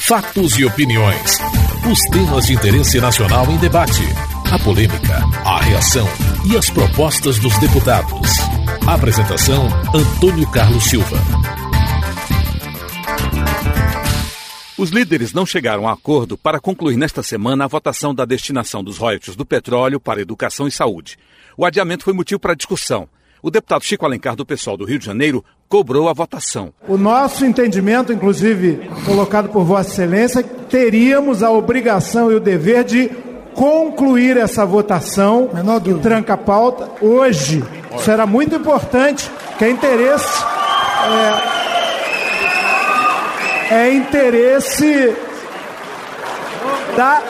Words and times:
Fatos 0.00 0.58
e 0.58 0.64
opiniões. 0.64 1.38
Os 1.90 2.00
temas 2.10 2.46
de 2.46 2.54
interesse 2.54 3.00
nacional 3.00 3.48
em 3.50 3.58
debate. 3.58 4.02
A 4.50 4.58
polêmica, 4.58 5.18
a 5.44 5.60
reação 5.60 6.08
e 6.50 6.56
as 6.56 6.68
propostas 6.70 7.38
dos 7.38 7.56
deputados. 7.58 8.28
Apresentação: 8.86 9.68
Antônio 9.94 10.50
Carlos 10.50 10.84
Silva. 10.84 11.16
Os 14.76 14.90
líderes 14.90 15.32
não 15.32 15.44
chegaram 15.44 15.86
a 15.86 15.92
acordo 15.92 16.38
para 16.38 16.58
concluir 16.58 16.96
nesta 16.96 17.22
semana 17.22 17.66
a 17.66 17.68
votação 17.68 18.14
da 18.14 18.24
destinação 18.24 18.82
dos 18.82 18.96
royalties 18.96 19.36
do 19.36 19.44
petróleo 19.44 20.00
para 20.00 20.22
educação 20.22 20.66
e 20.66 20.72
saúde. 20.72 21.18
O 21.56 21.64
adiamento 21.66 22.04
foi 22.04 22.14
motivo 22.14 22.40
para 22.40 22.54
discussão. 22.54 23.08
O 23.42 23.50
deputado 23.50 23.84
Chico 23.84 24.04
Alencar, 24.04 24.34
do 24.34 24.44
pessoal 24.44 24.76
do 24.76 24.84
Rio 24.84 24.98
de 24.98 25.06
Janeiro, 25.06 25.44
cobrou 25.70 26.08
a 26.08 26.12
votação. 26.12 26.74
O 26.88 26.98
nosso 26.98 27.46
entendimento, 27.46 28.12
inclusive 28.12 28.90
colocado 29.06 29.48
por 29.50 29.62
Vossa 29.64 29.88
Excelência, 29.88 30.42
teríamos 30.42 31.44
a 31.44 31.50
obrigação 31.50 32.30
e 32.30 32.34
o 32.34 32.40
dever 32.40 32.82
de 32.82 33.08
concluir 33.54 34.36
essa 34.36 34.66
votação 34.66 35.48
que 35.82 35.94
tranca 35.94 36.34
a 36.34 36.36
pauta 36.36 36.90
hoje. 37.00 37.64
Isso 37.96 38.10
era 38.10 38.26
muito 38.26 38.56
importante, 38.56 39.30
que 39.56 39.64
é 39.64 39.70
interesse. 39.70 40.44
É, 43.70 43.74
é 43.74 43.94
interesse 43.94 45.14
da 46.96 47.22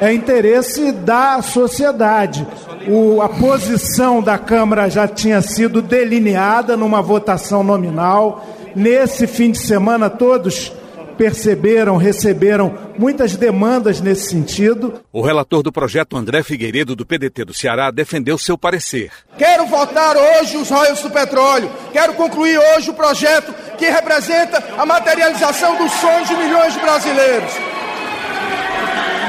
é 0.00 0.12
interesse 0.12 0.92
da 0.92 1.42
sociedade. 1.42 2.46
O, 2.86 3.20
a 3.20 3.28
posição 3.28 4.22
da 4.22 4.38
Câmara 4.38 4.88
já 4.88 5.06
tinha 5.06 5.40
sido 5.42 5.82
delineada 5.82 6.76
numa 6.76 7.02
votação 7.02 7.62
nominal. 7.62 8.46
Nesse 8.74 9.26
fim 9.26 9.50
de 9.50 9.58
semana, 9.58 10.08
todos 10.08 10.72
perceberam, 11.18 11.96
receberam 11.96 12.78
muitas 12.96 13.36
demandas 13.36 14.00
nesse 14.00 14.30
sentido. 14.30 15.00
O 15.12 15.20
relator 15.20 15.64
do 15.64 15.72
projeto, 15.72 16.16
André 16.16 16.44
Figueiredo, 16.44 16.94
do 16.94 17.04
PDT 17.04 17.44
do 17.44 17.52
Ceará, 17.52 17.90
defendeu 17.90 18.38
seu 18.38 18.56
parecer. 18.56 19.10
Quero 19.36 19.66
votar 19.66 20.16
hoje 20.16 20.56
os 20.56 20.70
royalties 20.70 21.02
do 21.02 21.10
petróleo. 21.10 21.68
Quero 21.92 22.14
concluir 22.14 22.58
hoje 22.58 22.90
o 22.90 22.94
projeto 22.94 23.52
que 23.76 23.86
representa 23.86 24.62
a 24.78 24.86
materialização 24.86 25.76
dos 25.76 25.92
sonhos 25.94 26.28
de 26.28 26.36
milhões 26.36 26.72
de 26.72 26.80
brasileiros. 26.80 27.77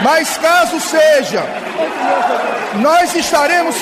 Mas 0.04 0.38
caso 0.38 0.80
seja, 0.80 1.44
nós 2.76 3.14
estaremos. 3.16 3.76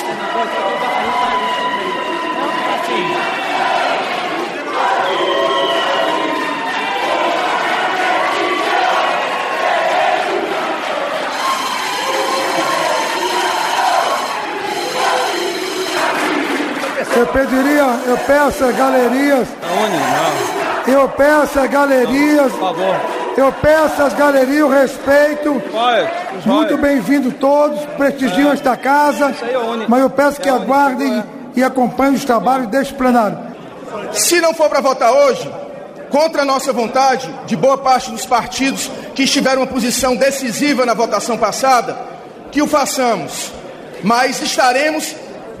Eu 17.16 17.26
pediria, 17.26 17.82
eu 18.06 18.18
peço 18.18 18.64
às 18.64 18.76
galerias. 18.76 19.48
Eu 20.86 21.08
peço 21.08 21.58
às 21.58 21.70
galerias. 21.70 22.52
Por 22.52 22.60
favor. 22.60 23.17
Eu 23.38 23.52
peço 23.52 24.02
às 24.02 24.14
galerias 24.14 24.64
o 24.64 24.68
respeito. 24.68 25.62
Muito 26.44 26.76
bem-vindo 26.76 27.30
todos, 27.30 27.78
prestigiam 27.96 28.52
esta 28.52 28.76
casa. 28.76 29.32
Mas 29.88 30.00
eu 30.00 30.10
peço 30.10 30.40
que 30.40 30.48
aguardem 30.48 31.22
e 31.54 31.62
acompanhem 31.62 32.14
os 32.14 32.24
trabalhos 32.24 32.66
deste 32.66 32.94
plenário. 32.94 33.38
Se 34.10 34.40
não 34.40 34.52
for 34.52 34.68
para 34.68 34.80
votar 34.80 35.12
hoje, 35.12 35.48
contra 36.10 36.42
a 36.42 36.44
nossa 36.44 36.72
vontade, 36.72 37.32
de 37.46 37.54
boa 37.54 37.78
parte 37.78 38.10
dos 38.10 38.26
partidos 38.26 38.90
que 39.14 39.22
estiveram 39.22 39.62
uma 39.62 39.68
posição 39.68 40.16
decisiva 40.16 40.84
na 40.84 40.92
votação 40.92 41.38
passada, 41.38 41.96
que 42.50 42.60
o 42.60 42.66
façamos. 42.66 43.52
Mas 44.02 44.42
estaremos 44.42 45.14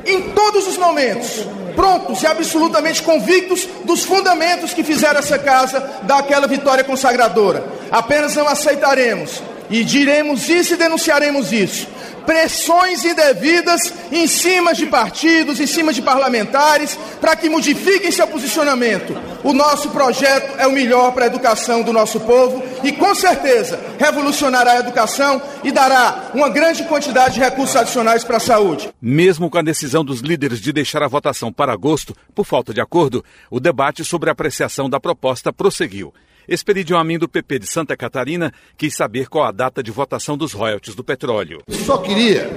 em 0.04 0.30
todos 0.30 0.66
os 0.66 0.76
momentos, 0.76 1.46
prontos 1.78 2.24
e 2.24 2.26
absolutamente 2.26 3.00
convictos 3.04 3.68
dos 3.84 4.02
fundamentos 4.02 4.74
que 4.74 4.82
fizeram 4.82 5.20
essa 5.20 5.38
casa 5.38 5.78
dar 6.02 6.18
aquela 6.18 6.48
vitória 6.48 6.82
consagradora. 6.82 7.64
Apenas 7.88 8.34
não 8.34 8.48
aceitaremos 8.48 9.40
e 9.70 9.84
diremos 9.84 10.48
isso 10.48 10.74
e 10.74 10.76
denunciaremos 10.76 11.52
isso. 11.52 11.86
Pressões 12.26 13.04
indevidas 13.04 13.92
em 14.10 14.26
cima 14.26 14.74
de 14.74 14.86
partidos, 14.86 15.60
em 15.60 15.68
cima 15.68 15.92
de 15.92 16.02
parlamentares, 16.02 16.98
para 17.20 17.36
que 17.36 17.48
modifiquem 17.48 18.10
seu 18.10 18.26
posicionamento. 18.26 19.16
O 19.44 19.52
nosso 19.52 19.90
projeto 19.90 20.58
é 20.58 20.66
o 20.66 20.72
melhor 20.72 21.12
para 21.12 21.26
a 21.26 21.28
educação 21.28 21.82
do 21.82 21.92
nosso 21.92 22.18
povo 22.18 22.60
e, 22.82 22.92
com 22.92 23.14
certeza, 23.14 23.78
revolucionará 23.98 24.72
a 24.72 24.78
educação 24.80 25.40
e 25.64 25.70
dará 25.72 26.30
uma 26.34 26.48
grande 26.48 26.84
quantidade 26.84 27.34
de 27.34 27.40
recursos 27.40 27.76
adicionais 27.76 28.24
para 28.24 28.36
a 28.36 28.40
saúde. 28.40 28.88
Mesmo 29.00 29.50
com 29.50 29.58
a 29.58 29.62
decisão 29.62 30.04
dos 30.04 30.20
líderes 30.20 30.60
de 30.60 30.72
deixar 30.72 31.02
a 31.02 31.08
votação 31.08 31.52
para 31.52 31.72
agosto, 31.72 32.14
por 32.34 32.44
falta 32.44 32.72
de 32.72 32.80
acordo, 32.80 33.24
o 33.50 33.60
debate 33.60 34.04
sobre 34.04 34.28
a 34.28 34.32
apreciação 34.32 34.88
da 34.88 35.00
proposta 35.00 35.52
prosseguiu. 35.52 36.12
Expedidiu 36.48 36.96
a 36.96 37.04
mim 37.04 37.18
do 37.18 37.28
PP 37.28 37.58
de 37.58 37.66
Santa 37.66 37.94
Catarina 37.94 38.52
quis 38.76 38.94
saber 38.94 39.28
qual 39.28 39.44
a 39.44 39.52
data 39.52 39.82
de 39.82 39.90
votação 39.90 40.36
dos 40.36 40.54
royalties 40.54 40.94
do 40.94 41.04
petróleo. 41.04 41.60
Só 41.68 41.98
queria, 41.98 42.48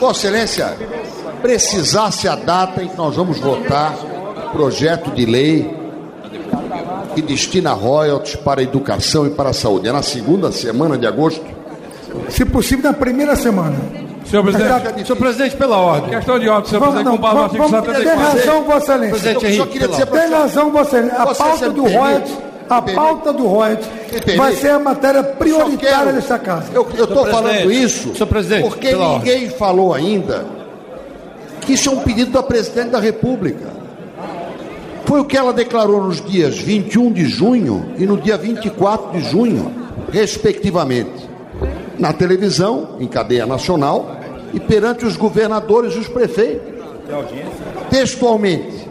Vossa 0.00 0.28
Excelência, 0.28 0.74
precisasse 1.42 2.26
a 2.26 2.34
data 2.34 2.82
em 2.82 2.88
que 2.88 2.96
nós 2.96 3.14
vamos 3.14 3.38
votar 3.38 3.94
o 3.94 4.50
projeto 4.52 5.10
de 5.10 5.26
lei 5.26 5.70
que 7.16 7.22
destina 7.22 7.72
royalties 7.72 8.36
para 8.36 8.60
a 8.60 8.62
educação 8.62 9.26
e 9.26 9.30
para 9.30 9.48
a 9.48 9.52
saúde. 9.54 9.88
É 9.88 9.92
na 9.92 10.02
segunda 10.02 10.52
semana 10.52 10.98
de 10.98 11.06
agosto? 11.06 11.42
Se 12.28 12.44
possível, 12.44 12.84
na 12.84 12.92
primeira 12.92 13.34
semana. 13.34 13.74
Senhor 14.26 14.42
presidente, 14.42 15.06
senhor 15.06 15.16
presidente, 15.16 15.56
pela 15.56 15.78
ordem. 15.78 16.10
Questão 16.10 16.38
de 16.38 16.48
ordem, 16.48 16.68
senhor 16.68 16.80
Vamos, 16.80 16.94
presidente, 16.96 17.12
não, 17.12 17.16
com 17.16 17.22
base 17.22 17.36
no 17.36 17.42
artigo 17.44 17.64
tem 17.64 17.94
74. 17.94 18.38
razão, 18.38 18.64
Vossa 18.64 18.78
Excelência. 18.92 19.10
Presidente 19.10 19.34
Eu 19.34 19.40
só 19.40 19.46
Henrique, 19.48 19.72
queria 19.72 19.88
dizer. 19.88 20.06
Tem 20.06 20.30
razão, 20.30 20.70
Vossa 20.72 20.98
Excelência. 20.98 21.22
A 21.22 21.34
pauta 21.34 21.70
do 21.70 21.82
royalties, 21.84 22.38
a 22.68 22.82
pauta 22.82 23.32
do 23.32 23.46
royalties 23.46 23.88
vai 24.36 24.52
ser 24.54 24.70
a 24.70 24.78
matéria 24.78 25.22
prioritária 25.22 25.98
quero- 25.98 26.12
desta 26.16 26.38
casa. 26.38 26.66
Eu 26.74 26.82
estou 26.82 27.26
falando 27.26 27.72
isso 27.72 28.12
senhor 28.14 28.26
presidente, 28.26 28.62
porque 28.68 28.92
ninguém 28.94 29.48
falou 29.50 29.94
ainda 29.94 30.44
que 31.62 31.72
isso 31.74 31.88
é 31.88 31.92
um 31.92 31.98
pedido 32.00 32.32
da 32.32 32.42
presidente 32.42 32.90
da 32.90 32.98
República. 33.00 33.85
Foi 35.06 35.20
o 35.20 35.24
que 35.24 35.36
ela 35.36 35.52
declarou 35.52 36.02
nos 36.02 36.20
dias 36.20 36.58
21 36.58 37.12
de 37.12 37.24
junho 37.26 37.94
e 37.96 38.04
no 38.04 38.16
dia 38.16 38.36
24 38.36 39.12
de 39.12 39.30
junho, 39.30 39.72
respectivamente, 40.12 41.30
na 41.96 42.12
televisão, 42.12 42.96
em 42.98 43.06
cadeia 43.06 43.46
nacional, 43.46 44.16
e 44.52 44.58
perante 44.58 45.06
os 45.06 45.16
governadores 45.16 45.94
e 45.94 45.98
os 45.98 46.08
prefeitos. 46.08 46.74
Textualmente, 47.88 48.88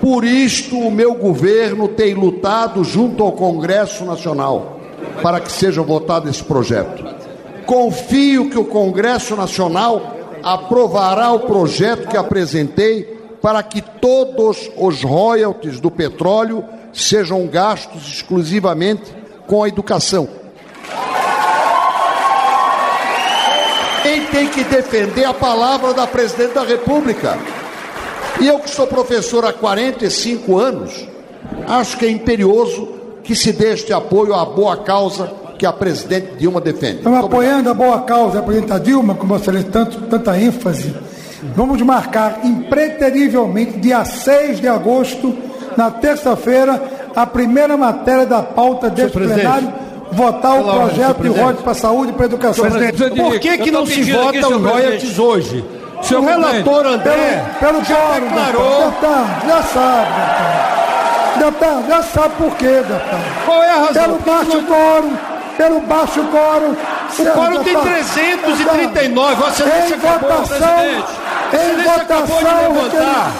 por 0.00 0.24
isto 0.24 0.78
o 0.78 0.90
meu 0.90 1.14
governo 1.14 1.88
tem 1.88 2.14
lutado 2.14 2.82
junto 2.82 3.22
ao 3.22 3.32
Congresso 3.32 4.04
Nacional 4.04 4.80
para 5.22 5.40
que 5.40 5.52
seja 5.52 5.82
votado 5.82 6.28
esse 6.28 6.42
projeto. 6.42 7.04
Confio 7.66 8.48
que 8.48 8.58
o 8.58 8.64
Congresso 8.64 9.36
Nacional 9.36 10.16
aprovará 10.42 11.32
o 11.32 11.40
projeto 11.40 12.08
que 12.08 12.16
apresentei 12.16 13.09
para 13.40 13.62
que 13.62 13.80
todos 13.80 14.70
os 14.76 15.02
royalties 15.02 15.80
do 15.80 15.90
petróleo 15.90 16.64
sejam 16.92 17.46
gastos 17.46 18.06
exclusivamente 18.06 19.14
com 19.46 19.62
a 19.62 19.68
educação. 19.68 20.28
Quem 24.02 24.26
tem 24.26 24.48
que 24.48 24.64
defender 24.64 25.24
a 25.24 25.34
palavra 25.34 25.92
da 25.92 26.06
presidente 26.06 26.54
da 26.54 26.62
República? 26.62 27.38
E 28.40 28.46
eu 28.46 28.58
que 28.58 28.70
sou 28.70 28.86
professor 28.86 29.44
há 29.44 29.52
45 29.52 30.58
anos, 30.58 31.06
acho 31.68 31.98
que 31.98 32.06
é 32.06 32.10
imperioso 32.10 32.88
que 33.22 33.34
se 33.34 33.52
dê 33.52 33.72
este 33.74 33.92
apoio 33.92 34.34
à 34.34 34.44
boa 34.44 34.78
causa 34.78 35.30
que 35.58 35.66
a 35.66 35.72
presidente 35.72 36.36
Dilma 36.38 36.60
defende. 36.60 36.98
Estamos 36.98 37.22
apoiando 37.22 37.68
a 37.68 37.74
boa 37.74 38.00
causa 38.00 38.36
da 38.36 38.42
presidenta 38.42 38.80
Dilma, 38.80 39.14
com 39.14 39.26
Vossa 39.26 39.42
Excelência, 39.42 39.70
tanto, 39.70 40.00
tanta 40.02 40.40
ênfase. 40.40 40.94
Vamos 41.42 41.80
marcar 41.82 42.40
impreterivelmente, 42.44 43.78
dia 43.78 44.04
6 44.04 44.60
de 44.60 44.68
agosto, 44.68 45.36
na 45.76 45.90
terça-feira, 45.90 46.82
a 47.16 47.26
primeira 47.26 47.76
matéria 47.76 48.26
da 48.26 48.42
pauta 48.42 48.90
deste 48.90 49.16
plenário, 49.16 49.72
votar 50.12 50.52
o 50.52 50.64
pela 50.64 50.74
ordem, 50.74 50.88
projeto 50.96 51.22
de 51.22 51.28
royalties 51.28 51.62
para 51.62 51.72
a 51.72 51.74
saúde 51.74 52.10
e 52.10 52.14
para 52.14 52.24
a 52.24 52.26
educação. 52.26 52.64
Por 53.16 53.38
que, 53.38 53.58
que 53.58 53.70
não 53.70 53.86
se 53.86 54.02
vota 54.12 54.48
os 54.48 54.62
royalties 54.62 55.18
hoje? 55.18 55.64
O 55.98 56.02
Senhor 56.02 56.24
relator 56.24 56.86
André, 56.86 57.44
pelo, 57.60 57.72
pelo 57.72 57.84
já 57.84 57.94
quórum, 57.94 58.26
declarou. 58.28 58.84
deputado, 58.84 59.46
já 59.48 59.62
sabe, 59.62 60.10
deputado. 60.10 60.80
Deputado, 61.38 61.88
já 61.88 62.02
sabe 62.02 62.34
por 62.36 62.56
quê, 62.56 62.66
deputado. 62.66 63.44
Qual 63.44 63.62
é 63.62 63.70
a 63.70 63.76
razão? 63.76 64.02
Pelo 64.02 64.18
baixo 64.18 64.62
quórum, 64.62 65.16
pelo 65.56 65.80
baixo 65.80 66.24
quórum. 66.24 66.76
O 67.18 67.24
quórum 67.32 67.64
tem 67.64 67.76
339, 67.76 69.34
Vossa 69.34 69.62
Excelência 69.62 69.96
acabou, 69.96 70.30
votação, 70.30 70.68
presidente. 70.78 71.29
Em 71.52 71.56
Excelência 71.56 71.92
acabou 71.94 72.26
de 72.26 72.44
votação, 72.44 72.72
levantar. 72.72 73.32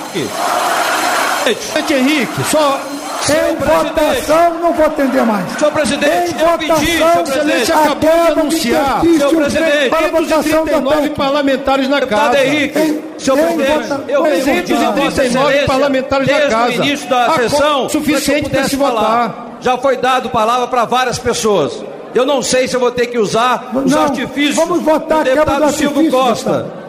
Presidente 1.45 1.95
Henrique, 1.95 2.45
só 2.51 2.81
em 3.29 3.57
votação, 3.57 4.55
não 4.61 4.73
vou 4.73 4.87
atender 4.87 5.23
mais. 5.25 5.45
Senhor 5.59 5.73
presidente, 5.73 6.35
em 6.35 6.41
eu 6.41 6.59
pedi, 6.59 6.87
senhor 6.87 7.23
presidente, 7.25 7.73
acabou 7.73 8.11
de 8.11 8.41
anunciar, 8.41 9.01
senhor 9.03 9.35
presidente, 9.35 9.89
para 9.91 10.07
a 10.07 10.11
votação 10.11 10.65
da 10.65 10.73
539 10.73 11.01
PEC. 11.03 11.15
parlamentares 11.17 11.89
na 11.89 12.01
casa. 12.03 12.45
Henrique, 12.45 13.01
Senhor 13.19 13.39
em 13.39 13.57
presidente, 13.57 13.89
vota- 13.89 14.05
eu 14.09 14.27
em 14.27 14.31
tenho 14.41 14.67
votação. 14.67 14.93
239 14.95 15.59
parlamentares 15.67 16.27
na 16.29 16.33
desde 16.35 16.51
casa. 16.55 16.69
o 16.69 16.73
início 16.75 17.09
da 17.09 17.27
A 17.27 17.35
sessão, 17.37 17.89
suficiente 17.89 18.49
para 18.51 18.65
se 18.65 18.77
pudesse 18.77 18.77
falar. 18.77 19.29
votar. 19.29 19.47
Já 19.61 19.77
foi 19.79 19.97
dado 19.97 20.31
palavra 20.31 20.67
para 20.69 20.85
várias 20.85 21.19
pessoas. 21.19 21.73
Eu 22.15 22.25
não 22.27 22.43
sei 22.43 22.67
se 22.67 22.75
eu 22.75 22.81
vou 22.81 22.91
ter 22.91 23.07
que 23.07 23.19
usar 23.19 23.71
os 23.75 23.93
Não, 23.93 24.03
artifícios 24.03 24.57
vamos 24.57 24.83
votar 24.83 25.19
do 25.25 25.31
do 25.31 25.35
deputado 25.37 25.73
Silvio. 25.73 26.11
Costa. 26.11 26.80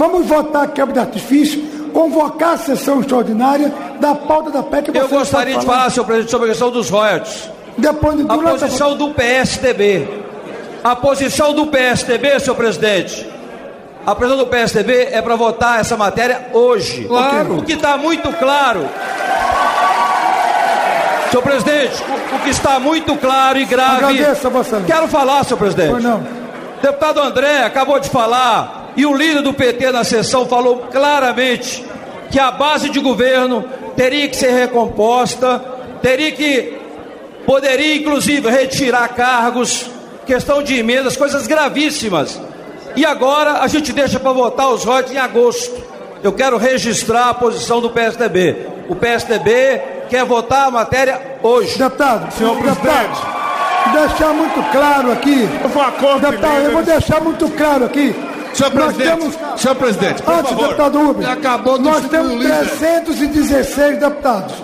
Vamos 0.00 0.26
votar 0.26 0.62
a 0.62 0.66
quebra 0.66 0.94
de 0.94 0.98
artifício, 0.98 1.62
convocar 1.92 2.54
a 2.54 2.56
sessão 2.56 3.00
extraordinária 3.00 3.70
da 4.00 4.14
pauta 4.14 4.50
da 4.50 4.62
PEC. 4.62 4.88
Eu 4.96 5.06
você 5.06 5.14
gostaria 5.14 5.58
de 5.58 5.66
falar, 5.66 5.90
senhor 5.90 6.06
presidente, 6.06 6.30
sobre 6.30 6.46
a 6.46 6.48
questão 6.48 6.70
dos 6.70 6.88
royalties. 6.88 7.50
Depois 7.76 8.16
de 8.16 8.24
A 8.26 8.38
posição 8.38 8.96
do 8.96 9.10
PSDB. 9.10 10.08
A 10.82 10.96
posição 10.96 11.52
do 11.52 11.66
PSDB, 11.66 12.40
senhor 12.40 12.56
presidente. 12.56 13.28
A 14.06 14.14
posição 14.14 14.38
do 14.38 14.46
PSDB 14.46 15.08
é 15.12 15.20
para 15.20 15.36
votar 15.36 15.80
essa 15.80 15.98
matéria 15.98 16.48
hoje. 16.54 17.04
Claro. 17.04 17.58
O 17.58 17.62
que 17.62 17.74
está 17.74 17.98
muito 17.98 18.32
claro. 18.38 18.88
Senhor 21.30 21.42
presidente, 21.42 22.02
o, 22.32 22.36
o 22.36 22.38
que 22.38 22.48
está 22.48 22.80
muito 22.80 23.14
claro 23.16 23.58
e 23.58 23.66
grave. 23.66 24.06
Agradeço 24.06 24.48
a 24.48 24.60
Excelência. 24.60 24.94
Quero 24.94 25.08
falar, 25.08 25.44
senhor 25.44 25.58
presidente. 25.58 25.90
Pois 25.90 26.02
não. 26.02 26.26
Deputado 26.80 27.20
André 27.20 27.64
acabou 27.64 28.00
de 28.00 28.08
falar, 28.08 28.79
e 28.96 29.06
o 29.06 29.14
líder 29.14 29.42
do 29.42 29.54
PT 29.54 29.90
na 29.92 30.04
sessão 30.04 30.46
falou 30.46 30.88
claramente 30.90 31.84
que 32.30 32.38
a 32.38 32.50
base 32.50 32.88
de 32.88 33.00
governo 33.00 33.64
teria 33.96 34.28
que 34.28 34.36
ser 34.36 34.52
recomposta, 34.52 35.62
teria 36.00 36.32
que, 36.32 36.78
poderia 37.44 37.96
inclusive 37.96 38.48
retirar 38.48 39.08
cargos, 39.08 39.90
questão 40.26 40.62
de 40.62 40.76
emendas, 40.76 41.16
coisas 41.16 41.46
gravíssimas. 41.46 42.40
E 42.96 43.04
agora 43.04 43.60
a 43.60 43.66
gente 43.68 43.92
deixa 43.92 44.18
para 44.18 44.32
votar 44.32 44.70
os 44.70 44.84
royalties 44.84 45.14
em 45.14 45.18
agosto. 45.18 45.90
Eu 46.22 46.32
quero 46.32 46.56
registrar 46.56 47.30
a 47.30 47.34
posição 47.34 47.80
do 47.80 47.90
PSDB. 47.90 48.66
O 48.88 48.94
PSDB 48.94 49.80
quer 50.08 50.24
votar 50.24 50.68
a 50.68 50.70
matéria 50.70 51.38
hoje. 51.42 51.78
Deputado, 51.78 52.32
Senhor 52.34 52.56
deputado, 52.56 53.40
deixar 53.92 54.34
muito 54.34 54.62
claro 54.70 55.12
aqui. 55.12 55.48
Deputado, 56.20 56.62
eu 56.64 56.72
vou 56.72 56.82
deixar 56.82 57.20
muito 57.20 57.48
claro 57.50 57.84
aqui. 57.84 58.14
Senhor 58.54 58.70
presidente, 58.72 59.08
temos- 59.08 59.38
senhor 59.60 59.74
presidente, 59.76 60.22
por 60.22 60.34
Antes, 60.34 60.50
favor. 60.50 60.64
deputado 60.64 60.98
Rubens, 61.06 61.28
Acabou 61.28 61.78
de 61.78 61.84
nós 61.84 62.08
temos 62.08 62.32
o 62.32 62.36
líder. 62.36 62.68
316 62.78 63.98
deputados. 63.98 64.54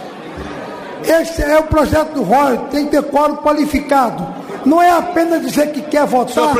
Esse 1.04 1.42
é 1.42 1.58
o 1.58 1.62
projeto 1.64 2.14
do 2.14 2.22
Roy, 2.22 2.58
tem 2.70 2.84
que 2.86 2.90
ter 2.92 3.02
quórum 3.04 3.36
qualificado. 3.36 4.26
Não 4.64 4.82
é 4.82 4.90
apenas 4.90 5.42
dizer 5.42 5.70
que 5.70 5.80
quer 5.82 6.04
votar 6.06 6.54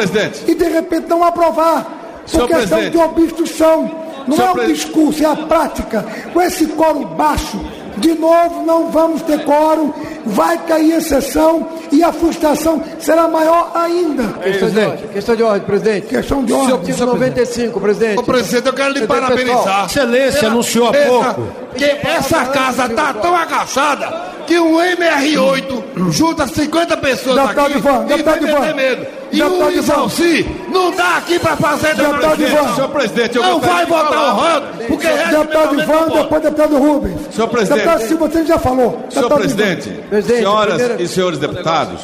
e 0.47 0.55
de 0.55 0.65
repente 0.69 1.09
não 1.09 1.25
aprovar. 1.25 1.85
Por 2.23 2.31
Senhor 2.31 2.47
questão 2.49 2.79
presidente. 2.79 2.91
de 2.93 2.99
obstrução. 2.99 3.91
Não 4.27 4.37
Senhor 4.37 4.59
é 4.59 4.65
o 4.65 4.67
discurso, 4.67 5.23
é 5.23 5.27
a 5.27 5.37
prática. 5.37 6.05
Com 6.33 6.41
esse 6.43 6.67
quórum 6.67 7.05
baixo, 7.05 7.61
de 7.97 8.15
novo 8.15 8.65
não 8.65 8.91
vamos 8.91 9.23
ter 9.23 9.45
quórum, 9.45 9.93
vai 10.25 10.59
cair 10.59 10.95
a 10.95 11.01
sessão 11.01 11.69
e 11.91 12.03
a 12.03 12.13
frustração 12.13 12.83
será 12.99 13.29
maior 13.29 13.71
ainda. 13.75 14.25
Questão 14.43 14.71
de 14.71 14.79
ordem, 14.81 15.09
questão 15.09 15.37
de 15.37 15.43
ordem, 15.43 15.63
presidente. 15.63 16.07
Questão 16.07 16.45
de 16.45 16.53
ordem. 16.53 16.75
artigo 16.75 17.07
95, 17.07 17.81
presidente. 17.81 18.19
Ô, 18.19 18.23
presidente, 18.23 18.67
eu 18.67 18.73
quero 18.73 18.93
lhe 18.93 19.07
Presidente, 19.07 19.21
parabenizar. 19.21 19.87
Excelência 19.87 20.49
anunciou 20.49 20.89
há 20.89 20.93
pouco. 20.93 21.49
Que 21.75 21.85
essa 21.85 22.45
casa 22.47 22.89
tá 22.89 23.13
tão 23.15 23.35
agachada 23.35 24.37
que 24.47 24.59
um 24.59 24.79
MR8 24.79 26.11
junta 26.11 26.47
50 26.47 26.97
pessoas 26.99 27.37
Deputado 27.37 27.61
aqui 27.61 27.79
Ivan, 27.79 28.05
e 28.05 28.09
deputado 28.09 28.47
vai 28.47 28.75
meter 28.75 29.16
E 29.37 29.43
Deputado 29.43 29.69
o 29.69 29.71
Ivan. 29.71 29.81
Isalci 29.81 30.47
não 30.73 30.91
dá 30.93 31.17
aqui 31.17 31.39
pra 31.39 31.57
fazer 31.57 31.95
Deputado 31.95 32.43
Ivan. 32.43 32.75
Senhor 32.75 32.89
presidente, 32.89 33.37
eu 33.37 33.43
não 33.43 33.61
tá 33.61 33.79
de 33.79 33.85
de 33.85 33.91
votar 33.91 34.25
o 34.25 34.37
royalties, 34.37 34.87
porque 34.87 35.07
Deputado 35.07 35.25
regimentalmente 35.25 35.83
Ivan, 35.83 36.23
depois 36.23 36.43
deputado 36.43 36.79
Rubens. 36.79 37.21
Senhor 37.31 37.49
presidente. 37.49 37.79
Deputado 37.79 38.09
Silva, 38.09 38.29
você 38.29 38.47
já 38.47 38.59
falou. 38.59 39.07
Senhor 39.11 39.29
Deputado 39.29 39.39
presidente, 39.39 39.93
senhoras 40.23 41.01
e 41.01 41.09
senhores 41.09 41.39
deputados, 41.39 42.01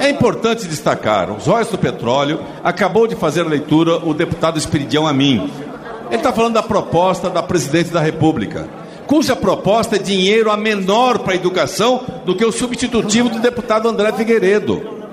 é 0.00 0.10
importante 0.10 0.66
destacar, 0.66 1.30
os 1.30 1.46
royalties 1.46 1.70
do 1.70 1.78
petróleo, 1.78 2.40
acabou 2.62 3.06
de 3.06 3.14
fazer 3.14 3.42
a 3.42 3.48
leitura 3.48 3.96
o 4.04 4.12
deputado 4.12 4.58
Espiridião 4.58 5.06
Amin. 5.06 5.50
Ele 6.08 6.16
está 6.16 6.32
falando 6.32 6.54
da 6.54 6.62
proposta 6.62 7.30
da 7.30 7.42
presidente 7.42 7.90
da 7.90 8.00
República, 8.00 8.68
cuja 9.06 9.36
proposta 9.36 9.96
é 9.96 9.98
dinheiro 9.98 10.50
a 10.50 10.56
menor 10.56 11.20
para 11.20 11.32
a 11.32 11.36
educação 11.36 12.02
do 12.24 12.34
que 12.34 12.44
o 12.44 12.52
substitutivo 12.52 13.28
do 13.28 13.38
deputado 13.38 13.88
André 13.88 14.12
Figueiredo. 14.12 15.03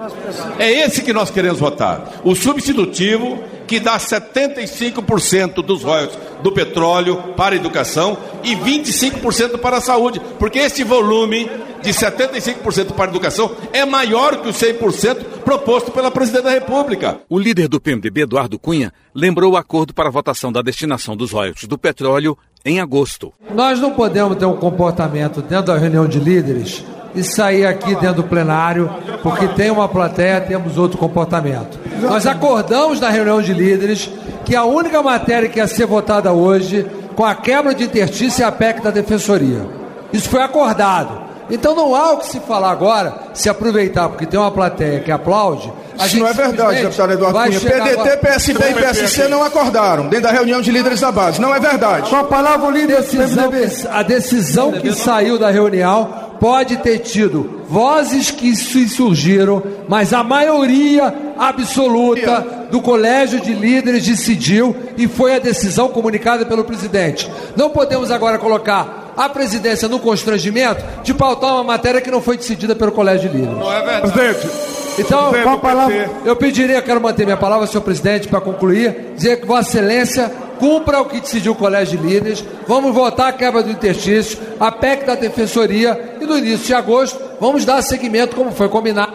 É 0.58 0.72
esse 0.72 1.02
que 1.02 1.14
nós 1.14 1.30
queremos 1.30 1.60
votar. 1.60 2.22
O 2.24 2.36
substitutivo 2.36 3.44
que 3.68 3.80
dá 3.80 3.98
75% 3.98 5.64
dos 5.64 5.84
royalties 5.84 6.20
do 6.44 6.52
petróleo 6.52 7.34
para 7.38 7.56
a 7.56 7.58
educação 7.58 8.18
e 8.44 8.56
25% 8.56 9.60
para 9.60 9.78
a 9.78 9.82
saúde, 9.82 10.20
porque 10.38 10.60
esse 10.60 10.84
volume 10.84 11.50
de 11.82 11.92
75% 11.92 12.94
para 12.94 13.06
a 13.06 13.10
educação 13.10 13.56
é 13.72 13.86
maior 13.86 14.42
que 14.42 14.50
o 14.50 14.52
100% 14.52 15.24
proposto 15.46 15.92
pela 15.92 16.12
presidente 16.12 16.44
da 16.44 16.52
República. 16.52 17.20
O 17.30 17.40
líder 17.40 17.68
do 17.68 17.80
PMDB, 17.80 18.22
Eduardo 18.22 18.60
Cunha, 18.60 18.92
lembrou 19.16 19.54
o 19.54 19.58
acordo 19.58 19.94
para 19.94 20.10
a 20.10 20.12
votação 20.12 20.52
da 20.52 20.62
destinação 20.62 21.16
dos 21.16 21.32
royalties 21.32 21.68
do 21.68 21.78
petróleo 21.78 22.38
em 22.66 22.80
agosto. 22.80 23.34
Nós 23.54 23.80
não 23.80 23.92
podemos 23.92 24.38
ter 24.38 24.46
um 24.46 24.58
comportamento 24.58 25.42
dentro 25.42 25.68
da 25.68 25.78
reunião 25.78 26.08
de 26.08 26.20
líderes 26.20 26.84
e 27.16 27.24
sair 27.24 27.66
aqui 27.66 27.94
dentro 27.96 28.16
do 28.18 28.24
plenário, 28.24 28.90
porque 29.22 29.48
tem 29.50 29.70
uma 29.72 29.88
plateia, 29.88 30.40
temos 30.42 30.78
outro 30.78 30.98
comportamento. 30.98 31.80
Nós 32.02 32.26
acordamos 32.26 33.00
na 33.00 33.10
reunião 33.10 33.42
de 33.42 33.54
líderes 33.54 34.10
que 34.46 34.56
a 34.56 34.64
única 34.64 35.02
matéria 35.04 35.50
que 35.50 35.60
ia 35.60 35.68
ser 35.68 35.86
votada 35.86 36.32
hoje, 36.32 36.86
com 37.16 37.26
a 37.26 37.36
quebra 37.36 37.76
de 37.76 37.84
interstício, 37.84 38.44
é 38.44 38.46
a 38.48 38.52
PEC 38.52 38.82
da 38.82 38.92
Defensoria. 38.92 39.66
Isso 40.14 40.30
foi 40.30 40.42
acordado. 40.42 41.30
Então 41.50 41.76
não 41.76 41.94
há 41.94 42.14
o 42.14 42.18
que 42.20 42.28
se 42.28 42.40
falar 42.40 42.72
agora, 42.72 43.14
se 43.34 43.50
aproveitar, 43.50 44.08
porque 44.08 44.26
tem 44.26 44.40
uma 44.40 44.52
plateia 44.52 45.02
que 45.02 45.12
aplaude. 45.12 45.72
a 46.00 46.06
Isso 46.06 46.16
gente 46.16 46.22
não 46.22 46.28
é 46.30 46.34
verdade, 46.34 46.82
deputado 46.82 47.12
Eduardo 47.12 47.38
vai 47.38 47.50
Cunha. 47.50 47.60
PDT, 47.60 47.90
agora- 47.92 48.18
PSB 48.18 48.70
e 48.70 48.74
PSC 48.74 49.28
não 49.28 49.44
acordaram 49.44 50.08
dentro 50.08 50.28
da 50.28 50.32
reunião 50.32 50.62
de 50.62 50.72
líderes 50.72 51.02
da 51.02 51.12
base. 51.12 51.42
Não 51.42 51.54
é 51.54 51.60
verdade. 51.60 52.10
Com 52.10 52.16
a 52.16 52.24
palavra, 52.24 52.68
o 52.68 52.72
líder 52.72 53.02
decisão 53.02 53.52
a 53.92 54.02
decisão 54.02 54.72
que 54.72 54.94
saiu 54.94 55.38
da 55.38 55.50
reunião 55.52 56.31
pode 56.42 56.78
ter 56.78 56.98
tido 56.98 57.62
vozes 57.70 58.32
que 58.32 58.56
se 58.56 58.90
surgiram, 58.90 59.62
mas 59.88 60.12
a 60.12 60.24
maioria 60.24 61.14
absoluta 61.38 62.66
do 62.72 62.82
colégio 62.82 63.40
de 63.40 63.54
líderes 63.54 64.08
decidiu 64.08 64.76
e 64.98 65.08
foi 65.08 65.36
a 65.36 65.40
decisão 65.40 65.90
comunicada 65.90 66.44
pelo 66.44 66.64
presidente. 66.64 67.32
Não 67.56 67.70
podemos 67.70 68.10
agora 68.10 68.40
colocar 68.40 69.14
a 69.16 69.30
presidência 69.30 69.88
no 69.88 70.00
constrangimento 70.00 70.84
de 71.04 71.14
pautar 71.14 71.54
uma 71.54 71.64
matéria 71.64 72.02
que 72.02 72.10
não 72.10 72.22
foi 72.22 72.38
decidida 72.38 72.76
pelo 72.76 72.92
colégio 72.92 73.30
de 73.30 73.38
líderes. 73.38 73.62
Presidente, 74.02 74.50
Então, 74.98 75.32
Com 75.44 75.50
a 75.50 75.58
palavra, 75.60 76.10
eu 76.26 76.36
pediria, 76.36 76.82
quero 76.82 77.00
manter 77.00 77.24
minha 77.24 77.38
palavra, 77.38 77.68
senhor 77.68 77.84
presidente, 77.84 78.28
para 78.28 78.42
concluir, 78.42 79.14
dizer 79.16 79.40
que 79.40 79.46
Vossa 79.46 79.70
Excelência 79.70 80.32
cumpra 80.62 81.02
o 81.02 81.06
que 81.06 81.20
decidiu 81.20 81.54
o 81.54 81.56
Colégio 81.56 81.98
de 81.98 82.06
Líderes. 82.08 82.46
Vamos 82.68 82.94
votar 82.94 83.30
a 83.30 83.34
quebra 83.34 83.64
do 83.64 83.72
interstício, 83.72 84.38
a 84.60 84.72
PEC 84.72 85.06
da 85.08 85.16
Defensoria 85.16 86.18
e 86.22 86.26
no 86.26 86.38
início 86.38 86.68
de 86.68 86.74
agosto 86.76 87.20
vamos 87.40 87.66
dar 87.66 87.82
seguimento, 87.82 88.36
como 88.36 88.52
foi 88.52 88.70
combinado. 88.70 89.12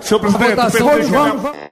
senhor 0.00 0.18
presidente, 0.20 0.50
votação 0.56 0.88
quer- 0.88 1.02
vamos, 1.04 1.42
vamos. 1.42 1.70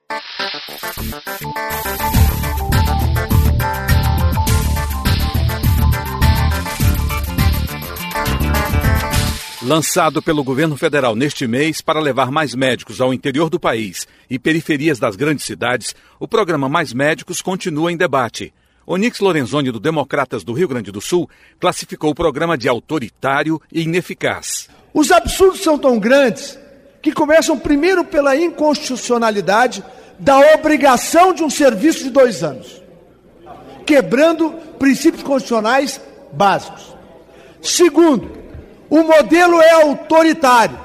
Lançado 9.68 10.22
pelo 10.22 10.42
governo 10.42 10.78
federal 10.78 11.14
neste 11.14 11.46
mês 11.46 11.82
para 11.82 12.00
levar 12.00 12.30
mais 12.30 12.54
médicos 12.54 13.02
ao 13.02 13.12
interior 13.12 13.50
do 13.50 13.60
país 13.60 14.08
e 14.30 14.38
periferias 14.38 14.98
das 14.98 15.14
grandes 15.14 15.44
cidades, 15.44 15.94
o 16.18 16.26
programa 16.26 16.70
Mais 16.70 16.94
Médicos 16.94 17.42
continua 17.42 17.92
em 17.92 17.96
debate. 17.98 18.50
Onix 18.86 19.20
Lorenzoni, 19.20 19.70
do 19.70 19.78
Democratas 19.78 20.42
do 20.42 20.54
Rio 20.54 20.68
Grande 20.68 20.90
do 20.90 21.02
Sul, 21.02 21.28
classificou 21.60 22.12
o 22.12 22.14
programa 22.14 22.56
de 22.56 22.66
autoritário 22.66 23.60
e 23.70 23.82
ineficaz. 23.82 24.70
Os 24.94 25.10
absurdos 25.10 25.60
são 25.60 25.76
tão 25.76 25.98
grandes 25.98 26.58
que 27.02 27.12
começam 27.12 27.58
primeiro 27.58 28.06
pela 28.06 28.34
inconstitucionalidade 28.34 29.84
da 30.18 30.54
obrigação 30.54 31.34
de 31.34 31.44
um 31.44 31.50
serviço 31.50 32.04
de 32.04 32.08
dois 32.08 32.42
anos, 32.42 32.80
quebrando 33.84 34.50
princípios 34.78 35.22
constitucionais 35.22 36.00
básicos. 36.32 36.96
Segundo, 37.60 38.47
o 38.90 39.02
modelo 39.02 39.60
é 39.60 39.72
autoritário, 39.72 40.78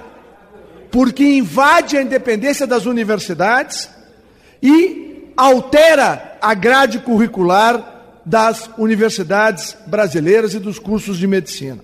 porque 0.92 1.24
invade 1.24 1.98
a 1.98 2.02
independência 2.02 2.68
das 2.68 2.86
universidades 2.86 3.90
e 4.62 5.32
altera 5.36 6.38
a 6.42 6.54
grade 6.54 7.00
curricular 7.00 8.22
das 8.26 8.70
universidades 8.78 9.76
brasileiras 9.88 10.54
e 10.54 10.60
dos 10.60 10.80
cursos 10.80 11.18
de 11.18 11.28
medicina. 11.28 11.80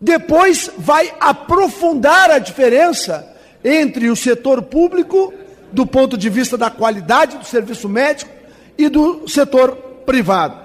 Depois 0.00 0.70
vai 0.76 1.12
aprofundar 1.18 2.30
a 2.30 2.38
diferença 2.38 3.26
entre 3.64 4.10
o 4.10 4.16
setor 4.16 4.62
público, 4.62 5.32
do 5.72 5.86
ponto 5.86 6.16
de 6.16 6.28
vista 6.28 6.58
da 6.58 6.70
qualidade 6.70 7.38
do 7.38 7.44
serviço 7.44 7.88
médico, 7.88 8.30
e 8.76 8.88
do 8.88 9.26
setor 9.28 9.72
privado. 10.04 10.62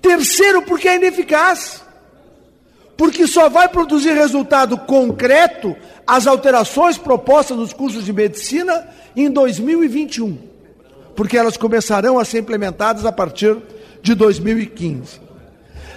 Terceiro, 0.00 0.62
porque 0.62 0.88
é 0.88 0.96
ineficaz. 0.96 1.82
Porque 2.96 3.26
só 3.26 3.48
vai 3.48 3.68
produzir 3.68 4.12
resultado 4.12 4.78
concreto 4.78 5.76
as 6.06 6.26
alterações 6.26 6.96
propostas 6.96 7.56
nos 7.56 7.72
cursos 7.72 8.04
de 8.04 8.12
medicina 8.12 8.88
em 9.14 9.30
2021. 9.30 10.38
Porque 11.14 11.36
elas 11.36 11.56
começarão 11.56 12.18
a 12.18 12.24
ser 12.24 12.38
implementadas 12.38 13.04
a 13.04 13.12
partir 13.12 13.56
de 14.02 14.14
2015. 14.14 15.20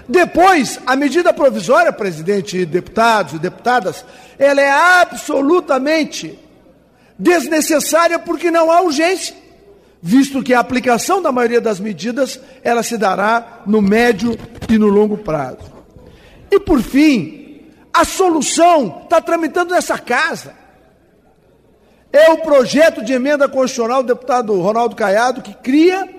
Depois, 0.08 0.80
a 0.86 0.96
medida 0.96 1.32
provisória, 1.32 1.94
presidente 1.94 2.66
deputados 2.66 3.34
e 3.34 3.40
deputadas, 3.40 4.04
ela 4.38 4.60
é 4.60 4.72
absolutamente 5.02 6.38
desnecessária 7.18 8.18
porque 8.18 8.50
não 8.50 8.72
há 8.72 8.82
urgência 8.82 9.36
visto 10.02 10.42
que 10.42 10.54
a 10.54 10.60
aplicação 10.60 11.22
da 11.22 11.32
maioria 11.32 11.62
das 11.62 11.80
medidas 11.80 12.40
ela 12.64 12.84
se 12.84 12.98
dará 12.98 13.62
no 13.66 13.82
médio 13.82 14.38
e 14.70 14.78
no 14.78 14.88
longo 14.88 15.18
prazo. 15.18 15.79
E 16.52 16.60
por 16.60 16.82
fim, 16.82 17.72
a 17.94 18.04
solução 18.04 19.02
está 19.04 19.22
tramitando 19.22 19.74
nessa 19.74 19.98
casa. 19.98 20.54
É 22.12 22.32
o 22.32 22.40
projeto 22.40 23.04
de 23.04 23.14
emenda 23.14 23.48
constitucional 23.48 24.02
do 24.02 24.14
deputado 24.14 24.60
Ronaldo 24.60 24.96
Caiado 24.96 25.42
que 25.42 25.54
cria 25.54 26.10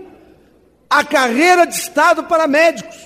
a 0.88 1.04
carreira 1.04 1.66
de 1.66 1.74
Estado 1.74 2.24
para 2.24 2.46
médicos. 2.46 2.96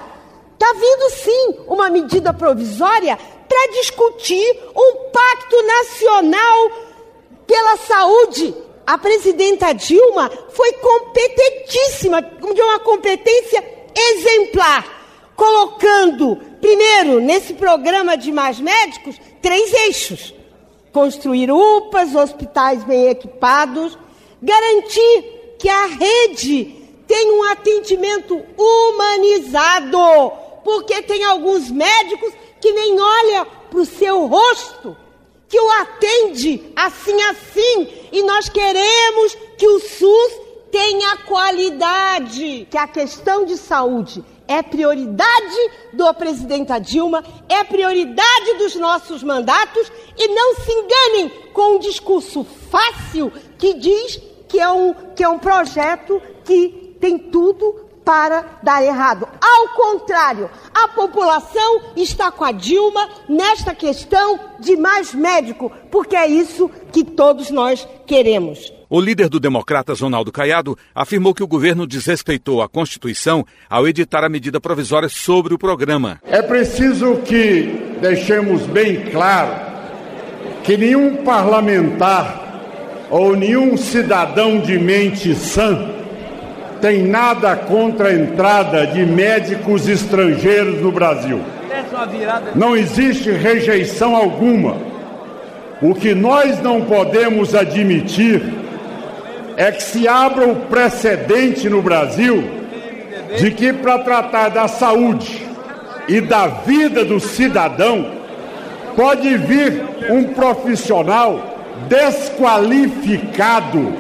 está 0.52 0.70
vindo 0.74 1.10
sim 1.14 1.64
uma 1.66 1.88
medida 1.88 2.34
provisória 2.34 3.18
para 3.48 3.72
discutir 3.80 4.60
um 4.76 5.08
pacto 5.10 5.62
nacional 5.62 6.70
pela 7.46 7.78
saúde. 7.78 8.54
A 8.86 8.98
presidenta 8.98 9.72
Dilma 9.72 10.30
foi 10.50 10.72
competentíssima, 10.74 12.20
de 12.20 12.60
uma 12.60 12.80
competência 12.80 13.80
exemplar, 13.96 14.84
colocando, 15.36 16.36
primeiro, 16.60 17.20
nesse 17.20 17.54
programa 17.54 18.16
de 18.16 18.30
mais 18.30 18.60
médicos, 18.60 19.16
três 19.40 19.72
eixos: 19.72 20.34
construir 20.92 21.50
UPAs, 21.50 22.14
hospitais 22.14 22.84
bem 22.84 23.08
equipados, 23.08 23.98
garantir 24.40 25.56
que 25.58 25.68
a 25.68 25.86
rede 25.86 26.82
tenha 27.06 27.34
um 27.34 27.44
atendimento 27.44 28.40
humanizado, 28.56 29.98
porque 30.64 31.02
tem 31.02 31.24
alguns 31.24 31.70
médicos 31.70 32.32
que 32.60 32.72
nem 32.72 32.98
olham 33.00 33.46
para 33.70 33.80
o 33.80 33.84
seu 33.84 34.26
rosto, 34.26 34.96
que 35.48 35.58
o 35.60 35.70
atende 35.70 36.62
assim 36.74 37.20
assim, 37.22 37.88
e 38.12 38.22
nós 38.22 38.48
queremos 38.48 39.36
que 39.58 39.66
o 39.66 39.80
SUS 39.80 40.51
tenha 40.72 41.18
qualidade, 41.18 42.66
que 42.70 42.78
a 42.78 42.88
questão 42.88 43.44
de 43.44 43.58
saúde 43.58 44.24
é 44.48 44.62
prioridade 44.62 45.70
do 45.92 46.12
presidente 46.14 46.80
Dilma, 46.80 47.22
é 47.46 47.62
prioridade 47.62 48.54
dos 48.58 48.74
nossos 48.76 49.22
mandatos 49.22 49.92
e 50.16 50.28
não 50.28 50.54
se 50.56 50.72
enganem 50.72 51.28
com 51.52 51.76
um 51.76 51.78
discurso 51.78 52.44
fácil 52.70 53.30
que 53.58 53.74
diz 53.74 54.18
que 54.48 54.58
é 54.58 54.70
um, 54.70 54.94
que 55.14 55.22
é 55.22 55.28
um 55.28 55.38
projeto 55.38 56.20
que 56.44 56.96
tem 56.98 57.18
tudo 57.18 57.90
para 58.02 58.58
dar 58.62 58.82
errado. 58.82 59.28
Ao 59.40 59.68
contrário, 59.74 60.50
a 60.74 60.88
população 60.88 61.82
está 61.94 62.30
com 62.30 62.44
a 62.44 62.50
Dilma 62.50 63.08
nesta 63.28 63.74
questão 63.74 64.40
de 64.58 64.76
mais 64.76 65.14
médico, 65.14 65.70
porque 65.90 66.16
é 66.16 66.26
isso 66.26 66.70
que 66.90 67.04
todos 67.04 67.50
nós 67.50 67.86
queremos. 68.06 68.72
O 68.94 69.00
líder 69.00 69.30
do 69.30 69.40
Democratas, 69.40 70.00
Ronaldo 70.00 70.30
Caiado, 70.30 70.76
afirmou 70.94 71.32
que 71.32 71.42
o 71.42 71.46
governo 71.46 71.86
desrespeitou 71.86 72.60
a 72.60 72.68
Constituição 72.68 73.42
ao 73.70 73.88
editar 73.88 74.22
a 74.22 74.28
medida 74.28 74.60
provisória 74.60 75.08
sobre 75.08 75.54
o 75.54 75.58
programa. 75.58 76.20
É 76.26 76.42
preciso 76.42 77.16
que 77.24 77.96
deixemos 78.02 78.66
bem 78.66 79.06
claro 79.10 79.48
que 80.62 80.76
nenhum 80.76 81.24
parlamentar 81.24 83.08
ou 83.08 83.34
nenhum 83.34 83.78
cidadão 83.78 84.58
de 84.60 84.78
mente 84.78 85.34
sã 85.36 85.88
tem 86.82 87.02
nada 87.02 87.56
contra 87.56 88.08
a 88.08 88.14
entrada 88.14 88.86
de 88.86 89.06
médicos 89.06 89.88
estrangeiros 89.88 90.82
no 90.82 90.92
Brasil. 90.92 91.40
Não 92.54 92.76
existe 92.76 93.30
rejeição 93.30 94.14
alguma. 94.14 94.76
O 95.80 95.94
que 95.94 96.14
nós 96.14 96.60
não 96.60 96.82
podemos 96.82 97.54
admitir 97.54 98.61
é 99.56 99.72
que 99.72 99.82
se 99.82 100.08
abra 100.08 100.46
o 100.46 100.56
precedente 100.56 101.68
no 101.68 101.82
Brasil 101.82 102.62
de 103.36 103.50
que, 103.50 103.72
para 103.72 103.98
tratar 103.98 104.50
da 104.50 104.68
saúde 104.68 105.46
e 106.08 106.20
da 106.20 106.46
vida 106.46 107.04
do 107.04 107.20
cidadão, 107.20 108.12
pode 108.96 109.36
vir 109.36 109.82
um 110.10 110.24
profissional 110.34 111.56
desqualificado 111.88 113.92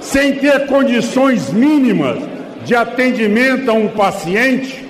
sem 0.00 0.34
ter 0.34 0.66
condições 0.66 1.50
mínimas 1.50 2.18
de 2.64 2.74
atendimento 2.74 3.70
a 3.70 3.74
um 3.74 3.88
paciente 3.88 4.84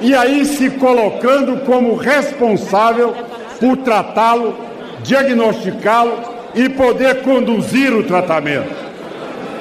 e 0.00 0.14
aí 0.14 0.44
se 0.44 0.70
colocando 0.70 1.64
como 1.64 1.96
responsável 1.96 3.14
por 3.58 3.76
tratá-lo, 3.78 4.56
diagnosticá-lo 5.02 6.18
e 6.54 6.68
poder 6.68 7.22
conduzir 7.22 7.92
o 7.92 8.04
tratamento. 8.04 8.79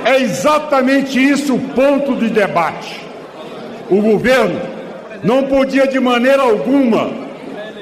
É 0.06 0.22
exatamente 0.22 1.20
isso 1.20 1.56
o 1.56 1.60
ponto 1.60 2.16
de 2.16 2.30
debate. 2.30 3.02
O 3.90 4.02
governo 4.02 4.60
não 5.24 5.44
podia 5.44 5.88
de 5.88 6.00
maneira 6.00 6.44
alguma 6.44 7.12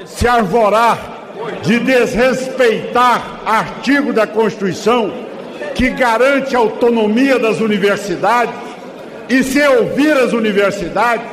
se 0.04 0.26
arvorar 0.26 1.16
de 1.62 1.78
desrespeitar 1.78 3.40
artigo 3.46 4.12
da 4.12 4.26
Constituição 4.26 5.12
que 5.74 5.90
garante 5.90 6.56
a 6.56 6.58
autonomia 6.58 7.38
das 7.38 7.60
universidades 7.60 8.54
e, 9.28 9.42
sem 9.42 9.66
ouvir 9.68 10.12
as 10.12 10.32
universidades, 10.32 11.24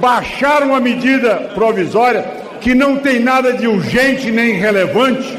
baixar 0.00 0.62
uma 0.62 0.80
medida 0.80 1.50
provisória 1.54 2.22
que 2.60 2.74
não 2.74 2.96
tem 2.96 3.20
nada 3.20 3.52
de 3.52 3.66
urgente 3.66 4.30
nem 4.30 4.54
relevante, 4.54 5.38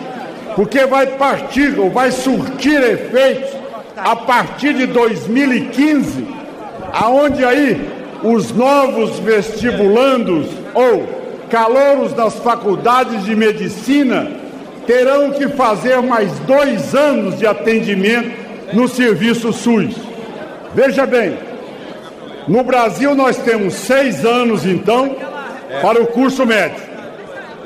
porque 0.55 0.85
vai 0.85 1.05
partir 1.05 1.77
ou 1.77 1.91
vai 1.91 2.11
surtir 2.11 2.81
efeitos 2.81 3.58
a 4.03 4.15
partir 4.15 4.73
de 4.73 4.87
2015, 4.87 6.25
aonde 6.93 7.43
aí 7.45 7.89
os 8.23 8.51
novos 8.51 9.19
vestibulandos 9.19 10.47
ou 10.73 11.19
calouros 11.49 12.13
das 12.13 12.35
faculdades 12.35 13.23
de 13.23 13.35
medicina 13.35 14.31
terão 14.85 15.31
que 15.31 15.47
fazer 15.49 16.01
mais 16.01 16.31
dois 16.39 16.95
anos 16.95 17.37
de 17.37 17.45
atendimento 17.45 18.31
no 18.73 18.87
serviço 18.87 19.53
SUS. 19.53 19.95
Veja 20.73 21.05
bem, 21.05 21.37
no 22.47 22.63
Brasil 22.63 23.15
nós 23.15 23.37
temos 23.37 23.73
seis 23.73 24.25
anos, 24.25 24.65
então, 24.65 25.15
para 25.81 26.01
o 26.01 26.07
curso 26.07 26.45
médio, 26.45 26.83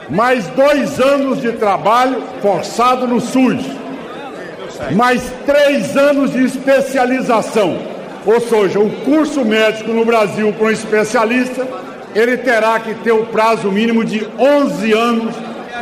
mais 0.10 0.48
dois 0.48 1.00
anos 1.00 1.42
de 1.42 1.54
trabalho 1.54 2.22
forçado 2.42 3.08
no 3.08 3.20
SUS, 3.20 3.66
mais 4.92 5.22
três 5.46 5.96
anos 5.96 6.32
de 6.32 6.44
especialização. 6.44 7.78
Ou 8.25 8.40
seja, 8.40 8.80
o 8.80 8.90
curso 9.02 9.44
médico 9.44 9.92
no 9.92 10.06
Brasil 10.06 10.54
para 10.54 10.68
um 10.68 10.72
especialista 10.72 11.68
ele 12.16 12.38
terá 12.38 12.80
que 12.80 12.94
ter 12.96 13.12
o 13.12 13.25
prazo 13.25 13.72
mínimo 13.72 14.04
de 14.04 14.28
11 14.38 14.94
anos 14.94 15.36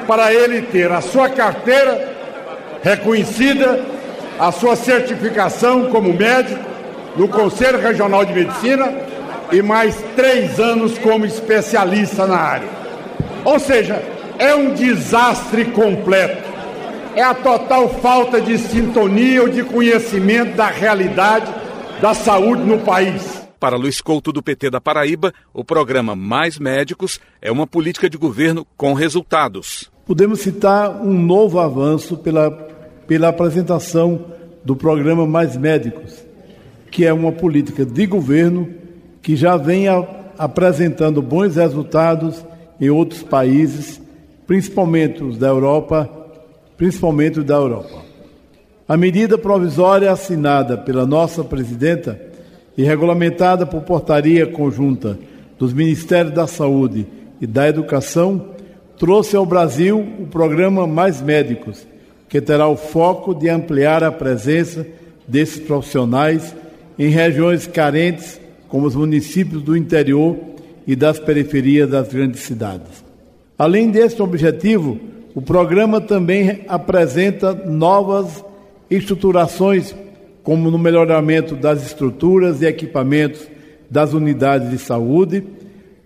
para 0.07 0.33
ele 0.33 0.61
ter 0.61 0.91
a 0.91 1.01
sua 1.01 1.29
carteira 1.29 2.09
reconhecida, 2.81 3.81
a 4.39 4.51
sua 4.51 4.75
certificação 4.75 5.89
como 5.91 6.13
médico 6.13 6.59
no 7.15 7.27
Conselho 7.27 7.79
Regional 7.79 8.23
de 8.25 8.33
Medicina 8.33 8.91
e 9.51 9.61
mais 9.61 9.95
três 10.15 10.59
anos 10.59 10.97
como 10.97 11.25
especialista 11.25 12.25
na 12.25 12.37
área. 12.37 12.67
Ou 13.43 13.59
seja, 13.59 14.01
é 14.39 14.55
um 14.55 14.73
desastre 14.73 15.65
completo. 15.65 16.50
É 17.13 17.21
a 17.21 17.33
total 17.33 17.89
falta 17.89 18.39
de 18.39 18.57
sintonia 18.57 19.41
ou 19.41 19.49
de 19.49 19.63
conhecimento 19.63 20.55
da 20.55 20.67
realidade 20.67 21.53
da 22.01 22.13
saúde 22.13 22.63
no 22.63 22.79
país. 22.79 23.41
Para 23.59 23.75
Luiz 23.75 23.99
Couto 23.99 24.31
do 24.31 24.41
PT 24.41 24.69
da 24.69 24.79
Paraíba, 24.79 25.33
o 25.53 25.63
programa 25.63 26.15
Mais 26.15 26.57
Médicos 26.57 27.19
é 27.41 27.51
uma 27.51 27.67
política 27.67 28.09
de 28.09 28.17
governo 28.17 28.65
com 28.77 28.93
resultados. 28.93 29.91
Podemos 30.05 30.39
citar 30.39 30.89
um 31.01 31.13
novo 31.13 31.59
avanço 31.59 32.15
pela, 32.15 32.49
pela 33.05 33.27
apresentação 33.27 34.27
do 34.63 34.75
programa 34.75 35.27
Mais 35.27 35.57
Médicos, 35.57 36.23
que 36.89 37.05
é 37.05 37.11
uma 37.11 37.33
política 37.33 37.85
de 37.85 38.05
governo 38.07 38.69
que 39.21 39.35
já 39.35 39.57
vem 39.57 39.89
a, 39.89 40.07
apresentando 40.37 41.21
bons 41.21 41.57
resultados 41.57 42.43
em 42.79 42.89
outros 42.89 43.21
países, 43.21 44.01
principalmente 44.47 45.23
os 45.23 45.37
da 45.37 45.49
Europa, 45.49 46.20
principalmente 46.81 47.43
da 47.43 47.53
Europa. 47.53 48.01
A 48.87 48.97
medida 48.97 49.37
provisória 49.37 50.11
assinada 50.11 50.79
pela 50.79 51.05
nossa 51.05 51.43
presidenta 51.43 52.19
e 52.75 52.81
regulamentada 52.81 53.67
por 53.67 53.83
portaria 53.83 54.47
conjunta 54.47 55.15
dos 55.59 55.73
Ministérios 55.73 56.33
da 56.33 56.47
Saúde 56.47 57.05
e 57.39 57.45
da 57.45 57.69
Educação 57.69 58.55
trouxe 58.97 59.35
ao 59.35 59.45
Brasil 59.45 59.99
o 59.99 60.25
programa 60.25 60.87
Mais 60.87 61.21
Médicos, 61.21 61.85
que 62.27 62.41
terá 62.41 62.67
o 62.67 62.75
foco 62.75 63.35
de 63.35 63.47
ampliar 63.47 64.03
a 64.03 64.11
presença 64.11 64.83
desses 65.27 65.59
profissionais 65.59 66.55
em 66.97 67.09
regiões 67.09 67.67
carentes 67.67 68.41
como 68.67 68.87
os 68.87 68.95
municípios 68.95 69.61
do 69.61 69.77
interior 69.77 70.35
e 70.87 70.95
das 70.95 71.19
periferias 71.19 71.87
das 71.87 72.07
grandes 72.07 72.41
cidades. 72.41 73.05
Além 73.55 73.91
deste 73.91 74.19
objetivo, 74.23 75.11
o 75.33 75.41
programa 75.41 76.01
também 76.01 76.63
apresenta 76.67 77.53
novas 77.53 78.43
estruturações, 78.89 79.95
como 80.43 80.69
no 80.69 80.77
melhoramento 80.77 81.55
das 81.55 81.85
estruturas 81.85 82.61
e 82.61 82.65
equipamentos 82.65 83.47
das 83.89 84.13
unidades 84.13 84.69
de 84.69 84.77
saúde 84.77 85.43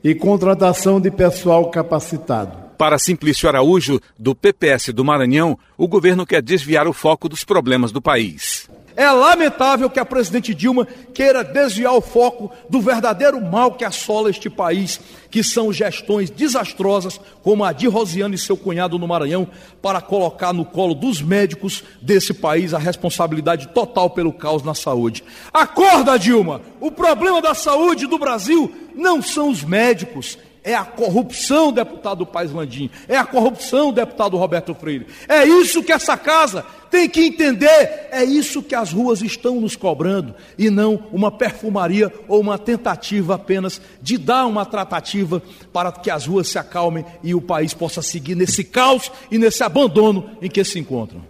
e 0.04 0.14
contratação 0.14 1.02
de 1.02 1.10
pessoal 1.10 1.70
capacitado. 1.72 2.66
Para 2.78 3.00
Simplício 3.00 3.48
Araújo, 3.50 4.00
do 4.20 4.36
PPS 4.36 4.94
do 4.94 5.04
Maranhão, 5.04 5.58
o 5.78 5.88
governo 5.88 6.26
quer 6.26 6.42
desviar 6.42 6.88
o 6.88 6.94
foco 6.94 7.28
dos 7.28 7.44
problemas 7.44 7.92
do 7.92 8.02
país. 8.02 8.55
É 8.96 9.12
lamentável 9.12 9.90
que 9.90 10.00
a 10.00 10.06
presidente 10.06 10.54
Dilma 10.54 10.88
queira 11.14 11.44
desviar 11.44 11.94
o 11.94 12.02
foco 12.02 12.52
do 12.70 12.80
verdadeiro 12.80 13.42
mal 13.42 13.74
que 13.74 13.84
assola 13.84 14.30
este 14.30 14.50
país, 14.50 15.02
que 15.30 15.44
são 15.44 15.74
gestões 15.74 16.30
desastrosas, 16.30 17.20
como 17.44 17.66
a 17.66 17.74
de 17.74 17.88
Rosiane 17.88 18.36
e 18.36 18.38
seu 18.38 18.56
cunhado 18.56 18.98
no 18.98 19.08
Maranhão, 19.08 19.48
para 19.82 20.00
colocar 20.00 20.54
no 20.54 20.64
colo 20.64 20.96
dos 20.96 21.22
médicos 21.22 21.84
desse 22.02 22.34
país 22.34 22.74
a 22.74 22.78
responsabilidade 22.78 23.68
total 23.70 24.10
pelo 24.10 24.32
caos 24.32 24.64
na 24.64 24.74
saúde. 24.74 25.24
Acorda, 25.54 26.18
Dilma! 26.18 26.62
O 26.80 26.90
problema 26.90 27.42
da 27.42 27.54
saúde 27.54 28.08
do 28.08 28.18
Brasil 28.18 28.74
não 28.96 29.22
são 29.22 29.50
os 29.50 29.62
médicos, 29.62 30.38
é 30.66 30.74
a 30.74 30.84
corrupção, 30.84 31.72
deputado 31.72 32.26
Paes 32.26 32.52
Landim, 32.52 32.90
é 33.08 33.16
a 33.16 33.24
corrupção, 33.24 33.94
deputado 33.94 34.36
Roberto 34.36 34.74
Freire. 34.74 35.06
É 35.30 35.46
isso 35.46 35.84
que 35.84 35.92
essa 35.92 36.18
casa 36.18 36.66
tem 36.90 37.08
que 37.08 37.22
entender, 37.22 38.08
é 38.12 38.24
isso 38.24 38.64
que 38.64 38.74
as 38.74 38.92
ruas 38.92 39.22
estão 39.22 39.62
nos 39.62 39.76
cobrando, 39.76 40.34
e 40.58 40.72
não 40.72 41.04
uma 41.12 41.32
perfumaria 41.32 42.12
ou 42.28 42.42
uma 42.42 42.58
tentativa 42.58 43.36
apenas 43.36 43.80
de 44.02 44.18
dar 44.18 44.48
uma 44.48 44.66
tratativa 44.66 45.42
para 45.72 45.92
que 45.92 46.10
as 46.10 46.26
ruas 46.26 46.48
se 46.48 46.58
acalmem 46.58 47.06
e 47.24 47.36
o 47.36 47.42
país 47.42 47.74
possa 47.74 48.02
seguir 48.02 48.34
nesse 48.34 48.64
caos 48.64 49.12
e 49.30 49.38
nesse 49.38 49.64
abandono 49.64 50.32
em 50.42 50.50
que 50.50 50.64
se 50.64 50.80
encontram. 50.80 51.22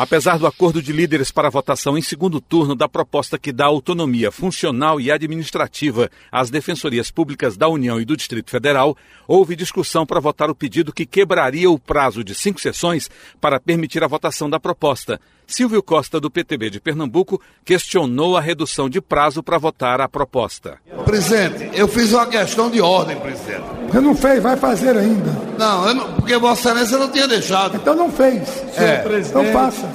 Apesar 0.00 0.38
do 0.38 0.46
acordo 0.46 0.80
de 0.80 0.92
líderes 0.92 1.32
para 1.32 1.48
a 1.48 1.50
votação 1.50 1.98
em 1.98 2.00
segundo 2.00 2.40
turno 2.40 2.76
da 2.76 2.88
proposta 2.88 3.36
que 3.36 3.50
dá 3.50 3.64
autonomia 3.64 4.30
funcional 4.30 5.00
e 5.00 5.10
administrativa 5.10 6.08
às 6.30 6.50
defensorias 6.50 7.10
públicas 7.10 7.56
da 7.56 7.66
União 7.66 8.00
e 8.00 8.04
do 8.04 8.16
Distrito 8.16 8.48
Federal, 8.48 8.96
houve 9.26 9.56
discussão 9.56 10.06
para 10.06 10.20
votar 10.20 10.48
o 10.50 10.54
pedido 10.54 10.92
que 10.92 11.04
quebraria 11.04 11.68
o 11.68 11.80
prazo 11.80 12.22
de 12.22 12.32
cinco 12.32 12.60
sessões 12.60 13.10
para 13.40 13.58
permitir 13.58 14.04
a 14.04 14.06
votação 14.06 14.48
da 14.48 14.60
proposta. 14.60 15.20
Silvio 15.48 15.82
Costa, 15.82 16.20
do 16.20 16.30
PTB 16.30 16.68
de 16.68 16.78
Pernambuco, 16.78 17.40
questionou 17.64 18.36
a 18.36 18.40
redução 18.40 18.86
de 18.86 19.00
prazo 19.00 19.42
para 19.42 19.56
votar 19.56 19.98
a 19.98 20.06
proposta. 20.06 20.76
Presidente, 21.06 21.70
eu 21.72 21.88
fiz 21.88 22.12
uma 22.12 22.26
questão 22.26 22.70
de 22.70 22.82
ordem, 22.82 23.18
presidente. 23.18 23.62
Você 23.90 24.00
não 24.00 24.14
fez, 24.14 24.42
vai 24.42 24.58
fazer 24.58 24.94
ainda. 24.94 25.30
Não, 25.58 25.94
não 25.94 26.12
porque 26.16 26.36
Vossa 26.36 26.68
Excelência 26.68 26.98
não 26.98 27.10
tinha 27.10 27.26
deixado. 27.26 27.76
Então 27.76 27.94
não 27.94 28.12
fez. 28.12 28.46
É. 28.76 29.02
Então 29.26 29.42
faça. 29.46 29.90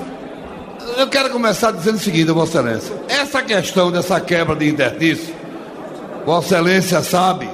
Eu 0.98 1.08
quero 1.08 1.30
começar 1.30 1.70
dizendo 1.70 1.98
o 1.98 2.00
seguinte, 2.00 2.32
Vossa 2.32 2.58
Excelência. 2.60 2.96
Essa 3.08 3.44
questão 3.44 3.92
dessa 3.92 4.20
quebra 4.20 4.56
de 4.56 4.68
interstício, 4.68 5.36
Vossa 6.26 6.56
Excelência 6.56 7.04
sabe 7.04 7.48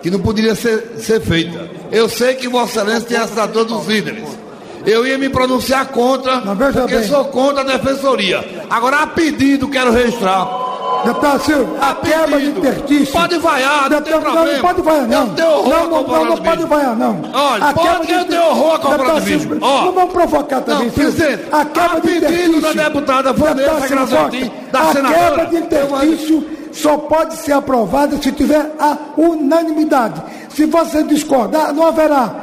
que 0.00 0.12
não 0.12 0.20
poderia 0.20 0.54
ser, 0.54 0.92
ser 0.96 1.20
feita. 1.20 1.68
Eu 1.90 2.08
sei 2.08 2.36
que 2.36 2.46
Vossa 2.46 2.82
Excelência 2.82 3.08
tem 3.08 3.16
a 3.16 3.24
assinatura 3.24 3.64
dos 3.64 3.84
líderes 3.88 4.41
eu 4.86 5.06
ia 5.06 5.18
me 5.18 5.28
pronunciar 5.28 5.86
contra, 5.86 6.40
porque 6.40 6.94
bem. 6.96 7.08
sou 7.08 7.24
contra 7.26 7.62
a 7.62 7.64
defensoria. 7.64 8.64
Agora, 8.68 8.98
a 8.98 9.06
pedido, 9.06 9.68
quero 9.68 9.92
registrar. 9.92 10.62
Deputado 11.04 11.42
Silvio, 11.42 11.76
a, 11.80 11.94
quebra 11.96 12.38
de 12.38 12.46
interstício. 12.46 13.12
Pode 13.12 13.38
vaiar, 13.38 13.90
não 13.90 14.00
tem 14.00 14.20
problema. 14.20 14.44
Não, 14.44 14.52
não 14.52 14.60
pode 14.60 14.82
vaiar, 14.82 15.08
não. 15.08 15.22
Eu 15.22 15.34
tenho 15.34 15.50
horror 15.50 15.70
não, 15.72 15.90
não, 15.90 16.06
não, 16.06 16.24
não 16.26 16.36
pode 16.36 16.64
vaiar, 16.64 16.96
não. 16.96 17.22
Olha, 17.32 17.64
a 17.64 17.72
pode 17.74 18.06
que 18.06 18.12
eu 18.12 18.24
tenho 18.24 18.42
horror 18.42 18.74
a 18.74 18.78
cooperativismo. 18.78 19.58
Oh. 19.60 19.84
Não 19.84 19.92
vamos 19.92 20.12
provocar 20.12 20.60
também, 20.60 20.86
não, 20.86 20.92
presidente, 20.92 21.44
a 21.50 21.64
quebra 21.64 22.00
de 22.00 22.16
interstício. 22.16 22.60
da 22.60 22.72
deputada 22.72 23.32
Vanessa 23.32 23.88
Grazotti, 23.88 24.52
da 24.70 24.80
a 24.80 24.92
senadora. 24.92 25.18
A 25.18 25.30
quebra 25.30 25.46
de 25.46 25.56
interstício 25.56 26.46
só 26.72 26.96
pode 26.96 27.36
ser 27.36 27.52
aprovada 27.52 28.16
se 28.22 28.30
tiver 28.32 28.72
a 28.78 28.96
unanimidade. 29.16 30.22
Se 30.50 30.66
você 30.66 31.02
discordar, 31.02 31.72
não 31.72 31.86
haverá 31.86 32.41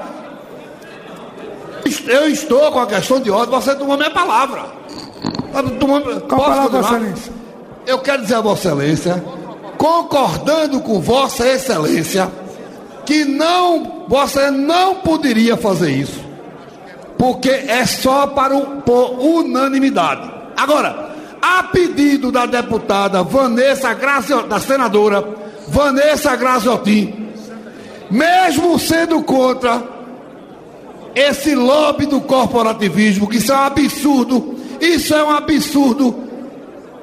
eu 2.09 2.27
estou 2.27 2.71
com 2.71 2.79
a 2.79 2.87
questão 2.87 3.19
de 3.19 3.29
ordem, 3.29 3.51
você 3.51 3.75
tomou 3.75 3.95
minha 3.95 4.09
palavra. 4.09 4.65
Tá 5.53 5.61
tomando, 5.79 6.21
Qual 6.21 6.41
posso 6.41 6.51
palavra, 6.51 6.81
Vossa 6.81 6.95
Excelência? 6.95 7.33
Eu 7.85 7.99
quero 7.99 8.21
dizer 8.23 8.35
a 8.35 8.41
Vossa 8.41 8.67
Excelência, 8.67 9.23
concordando 9.77 10.81
com 10.81 10.99
Vossa 10.99 11.47
Excelência, 11.47 12.27
que 13.05 13.25
não, 13.25 14.05
você 14.07 14.49
não 14.49 14.95
poderia 14.95 15.55
fazer 15.55 15.91
isso, 15.91 16.19
porque 17.15 17.49
é 17.49 17.85
só 17.85 18.25
para 18.25 18.57
o, 18.57 18.81
por 18.81 19.19
unanimidade. 19.19 20.31
Agora, 20.57 21.11
a 21.39 21.61
pedido 21.63 22.31
da 22.31 22.47
deputada 22.47 23.21
Vanessa 23.21 23.93
Gracio, 23.93 24.47
da 24.47 24.59
senadora 24.59 25.23
Vanessa 25.67 26.35
Graziotin, 26.35 27.29
mesmo 28.09 28.79
sendo 28.79 29.21
contra 29.21 29.98
esse 31.15 31.55
lobby 31.55 32.05
do 32.05 32.21
corporativismo, 32.21 33.27
que 33.27 33.37
isso 33.37 33.51
é 33.51 33.55
um 33.55 33.63
absurdo, 33.63 34.55
isso 34.79 35.13
é 35.13 35.23
um 35.23 35.31
absurdo. 35.31 36.29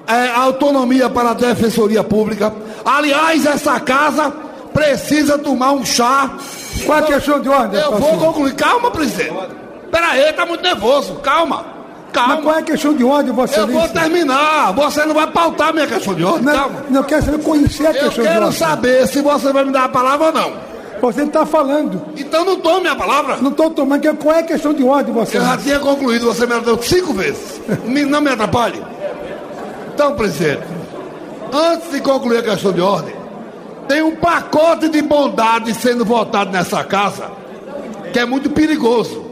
É, 0.06 0.28
autonomia 0.28 1.10
para 1.10 1.30
a 1.30 1.34
defensoria 1.34 2.04
pública. 2.04 2.52
Aliás, 2.84 3.44
essa 3.44 3.80
casa 3.80 4.32
precisa 4.72 5.36
tomar 5.36 5.72
um 5.72 5.84
chá. 5.84 6.30
Qual 6.84 6.98
a 6.98 7.02
questão 7.02 7.40
de 7.40 7.48
ordem? 7.48 7.80
Eu 7.80 7.98
vou 7.98 8.16
concluir. 8.16 8.54
Calma, 8.54 8.90
presidente. 8.90 9.34
Peraí, 9.90 10.32
tá 10.32 10.46
muito 10.46 10.62
nervoso. 10.62 11.14
Calma. 11.16 11.64
Calma. 12.12 12.34
Mas 12.36 12.44
qual 12.44 12.56
é 12.56 12.58
a 12.58 12.62
questão 12.62 12.94
de 12.94 13.04
ordem, 13.04 13.32
você 13.32 13.60
Eu 13.60 13.66
vou 13.66 13.88
terminar. 13.88 14.72
Você 14.72 15.04
não 15.04 15.14
vai 15.14 15.26
pautar 15.26 15.72
minha 15.74 15.86
questão 15.86 16.14
de 16.14 16.24
ordem. 16.24 16.44
Não, 16.44 16.52
Calma. 16.52 16.84
Não 16.88 17.02
quero 17.02 17.24
saber 17.24 17.42
conhecer 17.42 17.86
a 17.86 17.92
questão 17.92 18.10
de 18.10 18.20
ordem. 18.20 18.34
Eu 18.34 18.40
quero 18.40 18.52
saber 18.52 19.08
se 19.08 19.20
você 19.20 19.52
vai 19.52 19.64
me 19.64 19.72
dar 19.72 19.84
a 19.84 19.88
palavra 19.88 20.26
ou 20.26 20.32
não. 20.32 20.75
Você 21.00 21.22
está 21.22 21.44
falando. 21.44 22.02
Então 22.16 22.44
não 22.44 22.58
tome 22.58 22.82
minha 22.82 22.96
palavra. 22.96 23.36
Não 23.36 23.50
estou 23.50 23.70
tomando. 23.70 24.16
Qual 24.16 24.34
é 24.34 24.40
a 24.40 24.42
questão 24.42 24.72
de 24.72 24.82
ordem, 24.82 25.12
você? 25.12 25.36
Eu 25.36 25.42
já 25.42 25.56
tinha 25.56 25.78
concluído, 25.78 26.26
você 26.26 26.46
me 26.46 26.58
deu 26.60 26.82
cinco 26.82 27.12
vezes. 27.12 27.60
não 27.84 28.20
me 28.20 28.30
atrapalhe. 28.30 28.82
Então, 29.94 30.14
presidente, 30.14 30.62
antes 31.52 31.90
de 31.90 32.00
concluir 32.00 32.38
a 32.38 32.42
questão 32.42 32.72
de 32.72 32.80
ordem, 32.80 33.14
tem 33.88 34.02
um 34.02 34.16
pacote 34.16 34.88
de 34.88 35.00
bondade 35.00 35.72
sendo 35.74 36.04
votado 36.04 36.50
nessa 36.50 36.82
casa 36.84 37.30
que 38.12 38.18
é 38.18 38.24
muito 38.24 38.50
perigoso. 38.50 39.26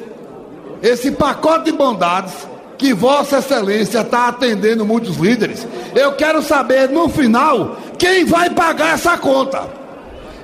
esse 0.82 1.10
pacote 1.12 1.70
de 1.70 1.72
bondades 1.72 2.34
que 2.76 2.92
Vossa 2.92 3.38
Excelência 3.38 4.00
está 4.00 4.28
atendendo 4.28 4.84
muitos 4.84 5.16
líderes, 5.16 5.66
eu 5.94 6.12
quero 6.12 6.42
saber 6.42 6.90
no 6.90 7.08
final 7.08 7.78
quem 7.98 8.24
vai 8.24 8.50
pagar 8.50 8.94
essa 8.94 9.16
conta. 9.16 9.83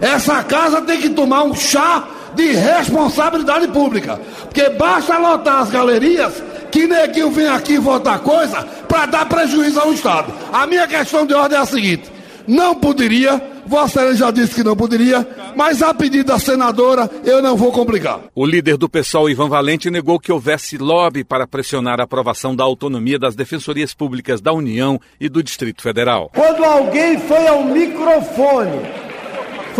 Essa 0.00 0.42
casa 0.42 0.80
tem 0.82 1.00
que 1.00 1.10
tomar 1.10 1.44
um 1.44 1.54
chá 1.54 2.08
de 2.34 2.52
responsabilidade 2.52 3.68
pública, 3.68 4.20
porque 4.42 4.70
basta 4.70 5.18
lotar 5.18 5.62
as 5.62 5.70
galerias 5.70 6.42
que 6.70 6.86
neguinho 6.86 7.30
vem 7.30 7.48
aqui 7.48 7.78
votar 7.78 8.20
coisa 8.20 8.62
para 8.88 9.06
dar 9.06 9.28
prejuízo 9.28 9.80
ao 9.80 9.92
Estado. 9.92 10.32
A 10.52 10.66
minha 10.66 10.86
questão 10.86 11.26
de 11.26 11.34
ordem 11.34 11.58
é 11.58 11.60
a 11.60 11.66
seguinte: 11.66 12.10
não 12.46 12.74
poderia, 12.74 13.42
Vossa 13.66 14.14
já 14.14 14.30
disse 14.30 14.54
que 14.54 14.64
não 14.64 14.76
poderia, 14.76 15.26
mas 15.54 15.82
a 15.82 15.92
pedido 15.92 16.26
da 16.26 16.38
senadora 16.38 17.10
eu 17.24 17.42
não 17.42 17.56
vou 17.56 17.70
complicar. 17.72 18.20
O 18.34 18.46
líder 18.46 18.76
do 18.76 18.88
PSOL, 18.88 19.28
Ivan 19.28 19.48
Valente, 19.48 19.90
negou 19.90 20.18
que 20.18 20.32
houvesse 20.32 20.78
lobby 20.78 21.22
para 21.22 21.46
pressionar 21.46 22.00
a 22.00 22.04
aprovação 22.04 22.54
da 22.54 22.64
autonomia 22.64 23.18
das 23.18 23.34
defensorias 23.36 23.92
públicas 23.94 24.40
da 24.40 24.52
União 24.52 25.00
e 25.20 25.28
do 25.28 25.42
Distrito 25.42 25.82
Federal. 25.82 26.30
Quando 26.34 26.64
alguém 26.64 27.18
foi 27.18 27.46
ao 27.46 27.64
microfone, 27.64 28.80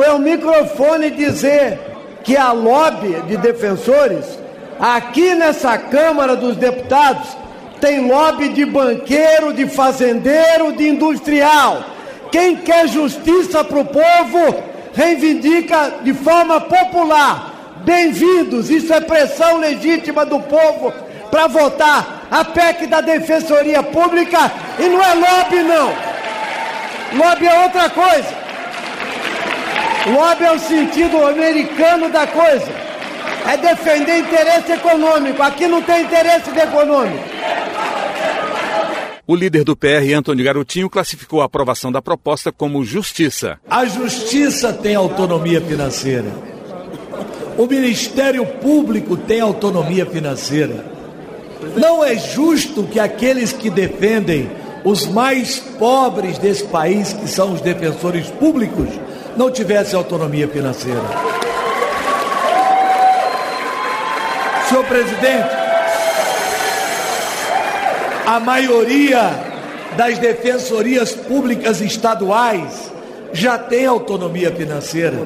foi 0.01 0.09
ao 0.09 0.19
microfone 0.19 1.11
dizer 1.11 1.79
que 2.25 2.35
a 2.35 2.53
lobby 2.53 3.21
de 3.29 3.37
defensores 3.37 4.25
Aqui 4.81 5.35
nessa 5.35 5.77
Câmara 5.77 6.35
dos 6.35 6.57
Deputados 6.57 7.37
tem 7.83 8.09
lobby 8.09 8.49
de 8.49 8.65
banqueiro, 8.65 9.53
de 9.53 9.67
fazendeiro, 9.67 10.73
de 10.73 10.89
industrial. 10.89 11.85
Quem 12.33 12.57
quer 12.57 12.89
justiça 12.89 13.63
para 13.63 13.79
o 13.79 13.85
povo 13.85 14.63
reivindica 14.95 15.97
de 16.03 16.15
forma 16.15 16.63
popular. 16.63 17.53
Bem-vindos, 17.85 18.71
isso 18.71 18.95
é 18.95 19.03
pressão 19.03 19.59
legítima 19.59 20.25
do 20.25 20.41
povo 20.41 20.95
para 21.31 21.47
votar 21.47 22.27
a 22.31 22.43
PEC 22.43 22.87
da 22.87 23.03
Defensoria 23.03 23.83
Pública 23.83 24.51
e 24.79 24.89
não 24.89 25.03
é 25.03 25.13
lobby, 25.13 25.63
não. 25.63 25.93
Lobby 27.19 27.47
é 27.47 27.65
outra 27.65 27.91
coisa. 27.91 28.40
Lobby 30.07 30.45
é 30.45 30.53
o 30.53 30.59
sentido 30.59 31.27
americano 31.27 32.11
da 32.11 32.27
coisa 32.27 32.91
é 33.47 33.57
defender 33.57 34.19
interesse 34.19 34.73
econômico. 34.73 35.43
Aqui 35.43 35.67
não 35.67 35.83
tem 35.83 36.05
interesse 36.05 36.51
econômico. 36.51 37.25
O 39.27 39.35
líder 39.35 39.63
do 39.63 39.77
PR, 39.77 40.13
Antônio 40.17 40.45
Garotinho, 40.45 40.91
classificou 40.91 41.41
a 41.41 41.45
aprovação 41.45 41.93
da 41.93 42.03
proposta 42.03 42.51
como 42.51 42.85
justiça. 42.85 43.59
A 43.69 43.85
justiça 43.85 44.73
tem 44.73 44.97
autonomia 44.97 45.61
financeira. 45.61 46.31
O 47.57 47.67
Ministério 47.67 48.45
Público 48.45 49.17
tem 49.17 49.41
autonomia 49.41 50.05
financeira. 50.05 50.85
Não 51.77 52.05
é 52.05 52.17
justo 52.17 52.85
que 52.85 52.99
aqueles 52.99 53.53
que 53.53 53.71
defendem 53.71 54.51
os 54.83 55.07
mais 55.07 55.59
pobres 55.79 56.39
desse 56.39 56.65
país, 56.65 57.13
que 57.13 57.29
são 57.29 57.53
os 57.53 57.61
defensores 57.61 58.29
públicos, 58.31 58.89
não 59.37 59.51
tivessem 59.51 59.97
autonomia 59.97 60.49
financeira. 60.49 61.03
Senhor 64.69 64.85
presidente, 64.85 65.51
a 68.27 68.39
maioria 68.39 69.31
das 69.97 70.19
defensorias 70.19 71.13
públicas 71.13 71.81
estaduais 71.81 72.93
já 73.33 73.59
tem 73.59 73.87
autonomia 73.87 74.53
financeira. 74.53 75.19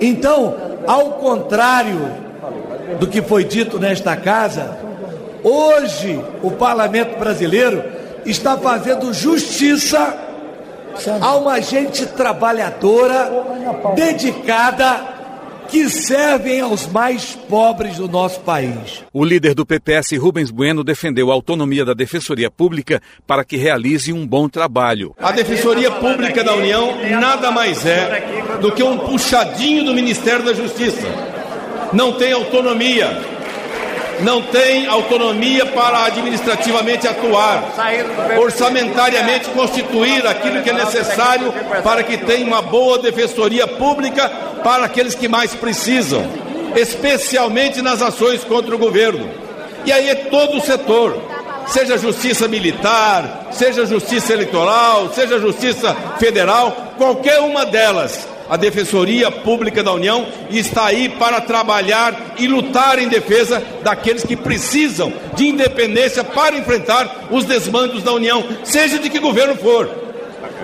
Então, 0.00 0.54
ao 0.86 1.12
contrário 1.12 2.26
do 2.98 3.06
que 3.06 3.22
foi 3.22 3.44
dito 3.44 3.78
nesta 3.78 4.16
casa, 4.16 4.76
hoje 5.42 6.22
o 6.42 6.50
parlamento 6.50 7.18
brasileiro 7.18 7.82
está 8.24 8.58
fazendo 8.58 9.12
justiça 9.12 10.25
a 11.20 11.36
uma 11.36 11.60
gente 11.60 12.06
trabalhadora, 12.06 13.30
dedicada 13.94 15.16
que 15.68 15.88
servem 15.90 16.60
aos 16.60 16.86
mais 16.86 17.34
pobres 17.48 17.96
do 17.96 18.08
nosso 18.08 18.40
país. 18.40 19.04
O 19.12 19.24
líder 19.24 19.54
do 19.54 19.66
PPS, 19.66 20.16
Rubens 20.16 20.50
Bueno, 20.50 20.84
defendeu 20.84 21.30
a 21.30 21.34
autonomia 21.34 21.84
da 21.84 21.92
Defensoria 21.92 22.50
Pública 22.50 23.02
para 23.26 23.44
que 23.44 23.56
realize 23.56 24.12
um 24.12 24.26
bom 24.26 24.48
trabalho. 24.48 25.14
A 25.18 25.32
Defensoria 25.32 25.90
Pública 25.90 26.44
da 26.44 26.54
União 26.54 26.96
nada 27.20 27.50
mais 27.50 27.84
é 27.84 28.58
do 28.60 28.72
que 28.72 28.82
um 28.82 28.98
puxadinho 28.98 29.84
do 29.84 29.92
Ministério 29.92 30.44
da 30.44 30.54
Justiça. 30.54 31.06
Não 31.92 32.12
tem 32.12 32.32
autonomia 32.32 33.35
não 34.20 34.42
tem 34.42 34.86
autonomia 34.86 35.66
para 35.66 36.04
administrativamente 36.04 37.06
atuar, 37.06 37.64
orçamentariamente 38.38 39.48
constituir 39.50 40.26
aquilo 40.26 40.62
que 40.62 40.70
é 40.70 40.72
necessário 40.72 41.52
para 41.82 42.02
que 42.02 42.16
tenha 42.18 42.46
uma 42.46 42.62
boa 42.62 42.98
defensoria 42.98 43.66
pública 43.66 44.28
para 44.62 44.86
aqueles 44.86 45.14
que 45.14 45.28
mais 45.28 45.54
precisam, 45.54 46.24
especialmente 46.74 47.82
nas 47.82 48.02
ações 48.02 48.44
contra 48.44 48.74
o 48.74 48.78
governo. 48.78 49.28
E 49.84 49.92
aí 49.92 50.08
é 50.08 50.14
todo 50.14 50.58
o 50.58 50.60
setor, 50.60 51.16
seja 51.66 51.98
justiça 51.98 52.48
militar, 52.48 53.48
seja 53.52 53.86
justiça 53.86 54.32
eleitoral, 54.32 55.12
seja 55.12 55.38
justiça 55.38 55.94
federal, 56.18 56.94
qualquer 56.96 57.40
uma 57.40 57.64
delas 57.64 58.35
a 58.48 58.56
Defensoria 58.56 59.30
Pública 59.30 59.82
da 59.82 59.92
União 59.92 60.26
está 60.50 60.86
aí 60.86 61.08
para 61.08 61.40
trabalhar 61.40 62.34
e 62.38 62.46
lutar 62.46 62.98
em 62.98 63.08
defesa 63.08 63.62
daqueles 63.82 64.24
que 64.24 64.36
precisam 64.36 65.12
de 65.34 65.48
independência 65.48 66.22
para 66.22 66.56
enfrentar 66.56 67.28
os 67.30 67.44
desmandos 67.44 68.02
da 68.02 68.12
União, 68.12 68.44
seja 68.64 68.98
de 68.98 69.10
que 69.10 69.18
governo 69.18 69.56
for. 69.56 69.88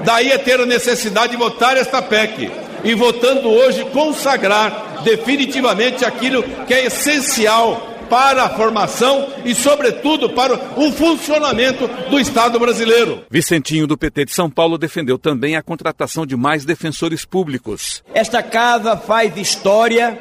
Daí 0.04 0.30
é 0.30 0.38
ter 0.38 0.60
a 0.60 0.66
necessidade 0.66 1.32
de 1.32 1.38
votar 1.38 1.76
esta 1.76 2.00
PEC 2.00 2.50
e 2.84 2.94
votando 2.94 3.48
hoje 3.48 3.84
consagrar 3.92 5.00
definitivamente 5.04 6.04
aquilo 6.04 6.42
que 6.66 6.74
é 6.74 6.86
essencial 6.86 7.91
para 8.12 8.44
a 8.44 8.50
formação 8.50 9.26
e, 9.42 9.54
sobretudo, 9.54 10.28
para 10.28 10.52
o 10.76 10.92
funcionamento 10.92 11.88
do 12.10 12.20
Estado 12.20 12.60
brasileiro. 12.60 13.24
Vicentinho, 13.30 13.86
do 13.86 13.96
PT 13.96 14.26
de 14.26 14.34
São 14.34 14.50
Paulo, 14.50 14.76
defendeu 14.76 15.18
também 15.18 15.56
a 15.56 15.62
contratação 15.62 16.26
de 16.26 16.36
mais 16.36 16.66
defensores 16.66 17.24
públicos. 17.24 18.04
Esta 18.12 18.42
casa 18.42 18.98
faz 18.98 19.34
história 19.38 20.20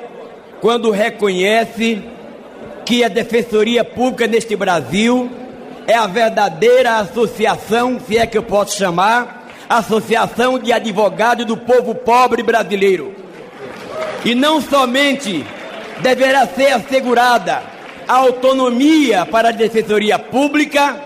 quando 0.61 0.89
reconhece 0.89 2.01
que 2.85 3.03
a 3.03 3.09
Defensoria 3.09 3.83
Pública 3.83 4.25
neste 4.25 4.55
Brasil 4.55 5.29
é 5.85 5.95
a 5.95 6.07
verdadeira 6.07 6.95
associação, 6.99 7.99
se 7.99 8.17
é 8.17 8.25
que 8.25 8.37
eu 8.37 8.43
posso 8.43 8.77
chamar, 8.77 9.49
associação 9.67 10.57
de 10.57 10.71
advogados 10.71 11.45
do 11.45 11.57
povo 11.57 11.93
pobre 11.93 12.41
brasileiro. 12.41 13.13
E 14.23 14.33
não 14.33 14.61
somente 14.61 15.45
deverá 16.01 16.47
ser 16.47 16.71
assegurada 16.71 17.80
autonomia 18.07 19.25
para 19.25 19.49
a 19.49 19.53
defensoria 19.53 20.17
pública, 20.17 20.99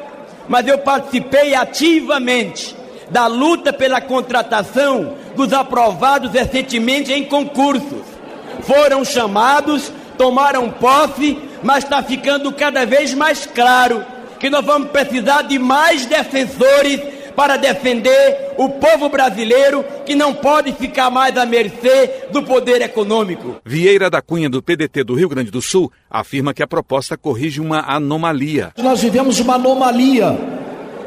mas 0.47 0.67
eu 0.67 0.77
participei 0.79 1.55
ativamente 1.55 2.75
da 3.10 3.27
luta 3.27 3.71
pela 3.71 4.01
contratação 4.01 5.15
dos 5.36 5.53
aprovados 5.53 6.31
recentemente 6.31 7.12
em 7.13 7.23
concursos. 7.23 8.03
Foram 8.62 9.05
chamados, 9.05 9.91
tomaram 10.17 10.69
posse, 10.69 11.38
mas 11.62 11.84
está 11.84 12.01
ficando 12.01 12.51
cada 12.51 12.86
vez 12.86 13.13
mais 13.13 13.45
claro 13.45 14.03
que 14.39 14.49
nós 14.49 14.65
vamos 14.65 14.89
precisar 14.89 15.43
de 15.43 15.60
mais 15.60 16.05
defensores 16.05 17.14
para 17.36 17.58
defender 17.58 18.54
o 18.58 18.69
povo 18.69 19.10
brasileiro 19.10 19.84
que 20.06 20.15
não 20.15 20.34
pode 20.34 20.71
ficar 20.74 21.10
mais 21.10 21.36
à 21.38 21.45
mercê 21.45 22.28
do 22.32 22.43
poder 22.43 22.82
econômico. 22.82 23.58
Vieira 23.65 24.10
da 24.10 24.21
Cunha, 24.21 24.50
do 24.50 24.63
PDT 24.63 25.04
do 25.04 25.15
Rio 25.15 25.30
Grande 25.30 25.52
do 25.52 25.62
Sul, 25.62 25.91
afirma 26.10 26.54
que 26.54 26.63
a 26.63 26.67
proposta 26.67 27.17
corrige 27.17 27.60
uma 27.60 27.82
anomalia. 27.82 28.71
Nós 28.78 29.02
vivemos 29.02 29.39
uma 29.39 29.56
anomalia, 29.56 30.38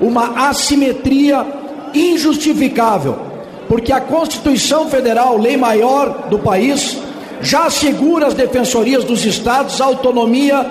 uma 0.00 0.48
assimetria 0.48 1.46
injustificável, 1.94 3.18
porque 3.66 3.92
a 3.92 4.00
Constituição 4.00 4.88
Federal, 4.90 5.38
lei 5.38 5.56
maior 5.56 6.28
do 6.28 6.38
país, 6.38 6.98
já 7.40 7.66
assegura 7.66 8.26
às 8.26 8.34
defensorias 8.34 9.04
dos 9.04 9.24
estados 9.24 9.80
autonomia 9.80 10.66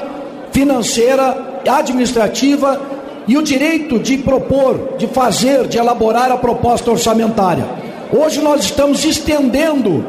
financeira, 0.51 1.61
administrativa 1.67 2.96
e 3.27 3.37
o 3.37 3.41
direito 3.41 3.99
de 3.99 4.17
propor, 4.17 4.95
de 4.97 5.07
fazer, 5.07 5.67
de 5.67 5.77
elaborar 5.77 6.31
a 6.31 6.37
proposta 6.37 6.89
orçamentária. 6.89 7.65
Hoje 8.11 8.41
nós 8.41 8.63
estamos 8.63 9.03
estendendo 9.03 10.05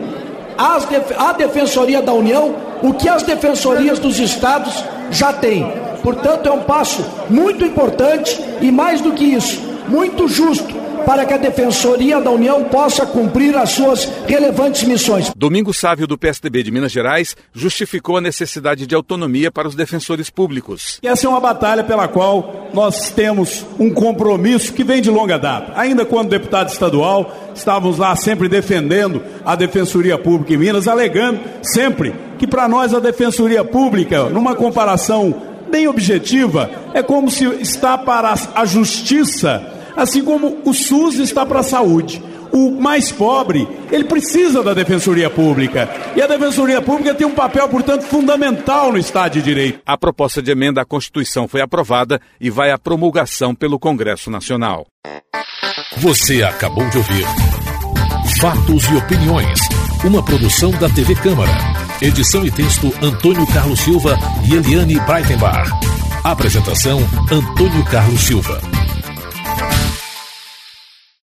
à 0.57 1.33
Defensoria 1.33 2.01
da 2.01 2.13
União 2.13 2.55
o 2.83 2.95
que 2.95 3.09
as 3.09 3.25
defensorias 3.25 3.99
dos 3.99 4.21
estados 4.21 4.85
já 5.11 5.33
têm. 5.33 5.67
Portanto, 6.03 6.49
é 6.49 6.53
um 6.53 6.63
passo 6.63 7.05
muito 7.29 7.65
importante 7.65 8.41
e, 8.61 8.71
mais 8.71 9.01
do 9.01 9.13
que 9.13 9.25
isso, 9.25 9.61
muito 9.89 10.29
justo 10.29 10.78
para 11.09 11.25
que 11.25 11.33
a 11.33 11.39
Defensoria 11.39 12.21
da 12.21 12.31
União 12.31 12.65
possa 12.65 13.07
cumprir 13.07 13.57
as 13.57 13.71
suas 13.71 14.05
relevantes 14.27 14.83
missões. 14.83 15.33
Domingo 15.35 15.73
Sávio, 15.73 16.07
do 16.07 16.19
PSDB 16.19 16.63
de 16.63 16.71
Minas 16.71 16.93
Gerais, 16.93 17.35
justificou 17.51 18.19
a 18.19 18.21
necessidade 18.21 18.87
de 18.87 18.95
autonomia 18.95 19.51
para 19.51 19.67
os 19.67 19.75
defensores 19.75 20.29
públicos. 20.29 21.01
Essa 21.03 21.27
é 21.27 21.31
uma 21.31 21.41
batalha 21.41 21.83
pela 21.83 22.09
qual 22.09 22.69
nós 22.75 23.09
temos 23.09 23.65
um 23.79 23.89
compromisso 23.89 24.71
que 24.75 24.85
vem 24.85 25.01
de 25.01 25.09
longa 25.09 25.39
data. 25.39 25.73
Ainda 25.77 26.05
quando 26.05 26.29
deputado 26.29 26.69
estadual, 26.69 27.35
estávamos 27.55 27.97
lá 27.97 28.15
sempre 28.15 28.47
defendendo 28.47 29.23
a 29.47 29.57
Defensoria 29.57 30.19
Pública 30.19 30.53
em 30.53 30.59
Minas, 30.59 30.87
alegando 30.87 31.41
sempre 31.63 32.15
que 32.39 32.47
para 32.47 32.69
nós 32.69 32.93
a 32.93 33.01
Defensoria 33.01 33.65
Pública, 33.65 34.25
numa 34.25 34.55
comparação 34.55 35.35
bem 35.71 35.89
objetiva, 35.89 36.71
é 36.93 37.03
como 37.03 37.31
se 37.31 37.47
está 37.63 37.97
para 37.97 38.35
a 38.55 38.67
justiça, 38.67 39.78
assim 39.99 40.25
como 40.25 40.59
o 40.65 40.73
SUS 40.73 41.19
está 41.19 41.45
para 41.45 41.61
a 41.61 41.65
saúde. 41.65 42.23
O 42.53 42.71
mais 42.71 43.13
pobre, 43.13 43.69
ele 43.91 44.05
precisa 44.05 44.63
da 44.63 44.73
Defensoria 44.73 45.29
Pública. 45.29 45.89
E 46.17 46.23
a 46.23 46.27
Defensoria 46.27 46.81
Pública 46.81 47.15
tem 47.15 47.27
um 47.27 47.35
papel, 47.35 47.69
portanto, 47.69 48.03
fundamental 48.03 48.91
no 48.91 48.99
Estado 48.99 49.33
de 49.35 49.43
Direito. 49.43 49.81
A 49.85 49.99
proposta 49.99 50.41
de 50.41 50.51
emenda 50.51 50.81
à 50.81 50.85
Constituição 50.85 51.47
foi 51.47 51.61
aprovada 51.61 52.21
e 52.41 52.49
vai 52.49 52.71
à 52.71 52.79
promulgação 52.79 53.55
pelo 53.55 53.79
Congresso 53.79 54.31
Nacional. 54.31 54.87
Você 55.99 56.43
acabou 56.43 56.89
de 56.89 56.97
ouvir 56.97 57.27
Fatos 58.41 58.85
e 58.85 58.95
Opiniões, 58.95 59.59
uma 60.05 60.25
produção 60.25 60.71
da 60.71 60.89
TV 60.89 61.15
Câmara. 61.17 61.51
Edição 62.01 62.47
e 62.47 62.51
texto 62.51 62.93
Antônio 63.03 63.47
Carlos 63.49 63.81
Silva 63.81 64.17
e 64.49 64.55
Eliane 64.55 65.01
Breitenbach. 65.01 65.69
Apresentação 66.23 67.01
Antônio 67.31 67.85
Carlos 67.87 68.21
Silva. 68.21 68.61